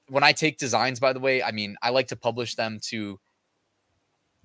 when 0.08 0.22
I 0.22 0.32
take 0.32 0.58
designs. 0.58 1.00
By 1.00 1.12
the 1.12 1.20
way, 1.20 1.42
I 1.42 1.50
mean 1.50 1.76
I 1.82 1.90
like 1.90 2.08
to 2.08 2.16
publish 2.16 2.54
them 2.54 2.78
to 2.84 3.18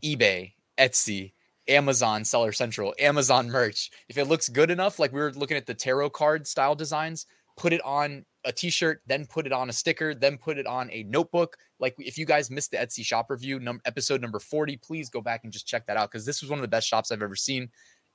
eBay, 0.04 0.54
Etsy, 0.80 1.34
Amazon 1.68 2.26
Seller 2.26 2.52
Central, 2.52 2.96
Amazon 3.00 3.50
merch. 3.50 3.92
If 4.10 4.18
it 4.18 4.26
looks 4.26 4.50
good 4.50 4.72
enough, 4.72 4.98
like 4.98 5.14
we 5.14 5.20
were 5.20 5.34
looking 5.34 5.58
at 5.58 5.68
the 5.68 5.76
tarot 5.76 6.10
card 6.12 6.48
style 6.48 6.74
designs, 6.74 7.28
put 7.58 7.74
it 7.74 7.82
on 7.84 8.26
a 8.46 8.52
t-shirt, 8.52 9.02
then 9.06 9.26
put 9.26 9.46
it 9.46 9.52
on 9.52 9.70
a 9.70 9.74
sticker, 9.74 10.16
then 10.16 10.38
put 10.38 10.58
it 10.58 10.66
on 10.66 10.90
a 10.92 11.04
notebook. 11.04 11.58
Like 11.80 11.96
if 12.00 12.18
you 12.18 12.26
guys 12.26 12.50
missed 12.50 12.72
the 12.72 12.78
Etsy 12.78 13.06
shop 13.06 13.30
review, 13.30 13.60
num- 13.60 13.82
episode 13.86 14.22
number 14.22 14.40
40, 14.40 14.78
please 14.78 15.10
go 15.10 15.22
back 15.22 15.44
and 15.44 15.54
just 15.54 15.68
check 15.68 15.86
that 15.88 15.98
out 15.98 16.12
because 16.12 16.26
this 16.26 16.42
was 16.42 16.50
one 16.50 16.60
of 16.60 16.64
the 16.64 16.68
best 16.68 16.88
shops 16.88 17.12
I've 17.12 17.22
ever 17.22 17.36
seen. 17.36 17.70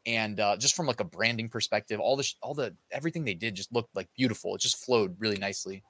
And 0.04 0.38
uh, 0.38 0.56
just 0.56 0.76
from 0.76 0.86
like 0.86 1.00
a 1.00 1.04
branding 1.04 1.48
perspective, 1.48 1.98
all 1.98 2.16
the 2.16 2.22
sh- 2.22 2.36
all 2.40 2.54
the 2.54 2.74
everything 2.92 3.24
they 3.24 3.34
did 3.34 3.56
just 3.56 3.72
looked 3.72 3.94
like 3.96 4.08
beautiful. 4.16 4.54
It 4.54 4.60
just 4.60 4.84
flowed 4.84 5.16
really 5.18 5.36
nicely. 5.36 5.82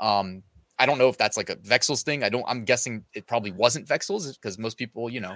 Um, 0.00 0.44
I 0.78 0.86
don't 0.86 0.98
know 0.98 1.08
if 1.08 1.18
that's 1.18 1.36
like 1.36 1.50
a 1.50 1.56
Vexels 1.56 2.04
thing. 2.04 2.22
I 2.22 2.28
don't. 2.28 2.44
I'm 2.46 2.64
guessing 2.64 3.04
it 3.12 3.26
probably 3.26 3.50
wasn't 3.50 3.88
Vexels 3.88 4.32
because 4.34 4.56
most 4.56 4.78
people, 4.78 5.10
you 5.10 5.20
know, 5.20 5.34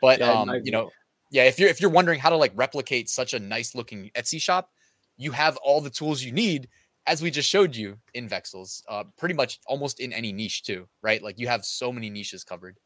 but 0.00 0.20
yeah, 0.20 0.30
um, 0.30 0.50
you 0.62 0.70
know, 0.70 0.92
yeah. 1.32 1.44
If 1.44 1.58
you're 1.58 1.68
if 1.68 1.80
you're 1.80 1.90
wondering 1.90 2.20
how 2.20 2.28
to 2.28 2.36
like 2.36 2.52
replicate 2.54 3.08
such 3.08 3.34
a 3.34 3.40
nice 3.40 3.74
looking 3.74 4.10
Etsy 4.14 4.40
shop, 4.40 4.70
you 5.16 5.32
have 5.32 5.56
all 5.56 5.80
the 5.80 5.90
tools 5.90 6.22
you 6.22 6.30
need 6.30 6.68
as 7.06 7.22
we 7.22 7.30
just 7.30 7.48
showed 7.48 7.74
you 7.74 7.98
in 8.14 8.28
Vexels, 8.28 8.82
uh, 8.88 9.04
pretty 9.16 9.34
much 9.34 9.60
almost 9.66 10.00
in 10.00 10.12
any 10.12 10.32
niche 10.32 10.62
too, 10.62 10.88
right? 11.02 11.22
Like 11.22 11.38
you 11.38 11.48
have 11.48 11.64
so 11.64 11.92
many 11.92 12.10
niches 12.10 12.44
covered. 12.44 12.78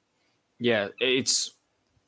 Yeah, 0.59 0.89
it's. 1.01 1.53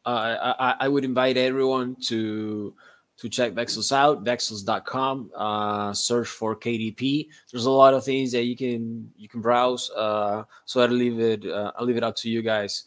Uh, 0.06 0.54
I, 0.58 0.74
I 0.80 0.88
would 0.88 1.04
invite 1.04 1.36
everyone 1.36 1.96
to 2.06 2.74
to 3.18 3.28
check 3.28 3.52
Vexels 3.52 3.92
out, 3.92 4.24
vexels.com. 4.24 5.32
Uh, 5.34 5.92
search 5.92 6.28
for 6.28 6.56
KDP. 6.56 7.28
There's 7.50 7.66
a 7.66 7.70
lot 7.70 7.92
of 7.92 8.04
things 8.04 8.32
that 8.32 8.44
you 8.44 8.56
can 8.56 9.12
you 9.16 9.28
can 9.28 9.40
browse. 9.40 9.90
Uh, 9.90 10.44
so 10.64 10.80
I'll 10.80 10.88
leave 10.88 11.20
it 11.20 11.44
uh, 11.46 11.72
I'll 11.76 11.84
leave 11.84 11.96
it 11.96 12.04
up 12.04 12.16
to 12.16 12.30
you 12.30 12.42
guys. 12.42 12.84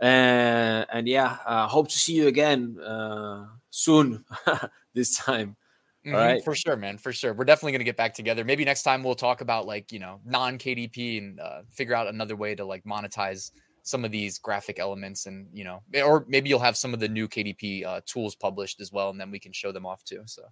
And 0.00 0.86
and 0.90 1.06
yeah, 1.06 1.36
uh, 1.44 1.66
hope 1.68 1.88
to 1.88 1.98
see 1.98 2.14
you 2.14 2.28
again 2.28 2.78
uh, 2.80 3.46
soon. 3.70 4.24
this 4.94 5.16
time. 5.18 5.56
Mm-hmm, 6.06 6.14
All 6.14 6.20
right, 6.20 6.44
for 6.44 6.54
sure, 6.54 6.76
man, 6.76 6.98
for 6.98 7.12
sure. 7.12 7.32
We're 7.32 7.44
definitely 7.44 7.72
gonna 7.72 7.84
get 7.84 7.96
back 7.96 8.12
together. 8.12 8.44
Maybe 8.44 8.64
next 8.64 8.82
time 8.82 9.02
we'll 9.02 9.14
talk 9.14 9.40
about 9.40 9.66
like 9.66 9.90
you 9.90 9.98
know 9.98 10.20
non 10.24 10.58
KDP 10.58 11.18
and 11.18 11.40
uh, 11.40 11.62
figure 11.70 11.94
out 11.94 12.08
another 12.08 12.36
way 12.36 12.54
to 12.54 12.64
like 12.64 12.84
monetize 12.84 13.50
some 13.84 14.04
of 14.04 14.10
these 14.10 14.38
graphic 14.38 14.78
elements 14.78 15.26
and 15.26 15.46
you 15.52 15.62
know 15.62 15.82
or 16.02 16.24
maybe 16.26 16.48
you'll 16.48 16.58
have 16.58 16.76
some 16.76 16.94
of 16.94 17.00
the 17.00 17.08
new 17.08 17.28
kdp 17.28 17.84
uh, 17.84 18.00
tools 18.06 18.34
published 18.34 18.80
as 18.80 18.90
well 18.90 19.10
and 19.10 19.20
then 19.20 19.30
we 19.30 19.38
can 19.38 19.52
show 19.52 19.70
them 19.70 19.86
off 19.86 20.02
too 20.04 20.22
so. 20.26 20.42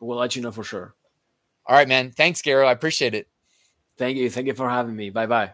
We'll 0.00 0.18
let 0.18 0.36
you 0.36 0.42
know 0.42 0.52
for 0.52 0.64
sure. 0.64 0.94
All 1.66 1.74
right 1.74 1.88
man. 1.88 2.12
Thanks 2.12 2.42
garo. 2.42 2.66
I 2.66 2.72
appreciate 2.72 3.14
it. 3.14 3.26
Thank 3.96 4.18
you. 4.18 4.28
Thank 4.28 4.46
you 4.46 4.54
for 4.54 4.68
having 4.68 4.94
me. 4.94 5.10
Bye 5.10 5.26
bye 5.26 5.52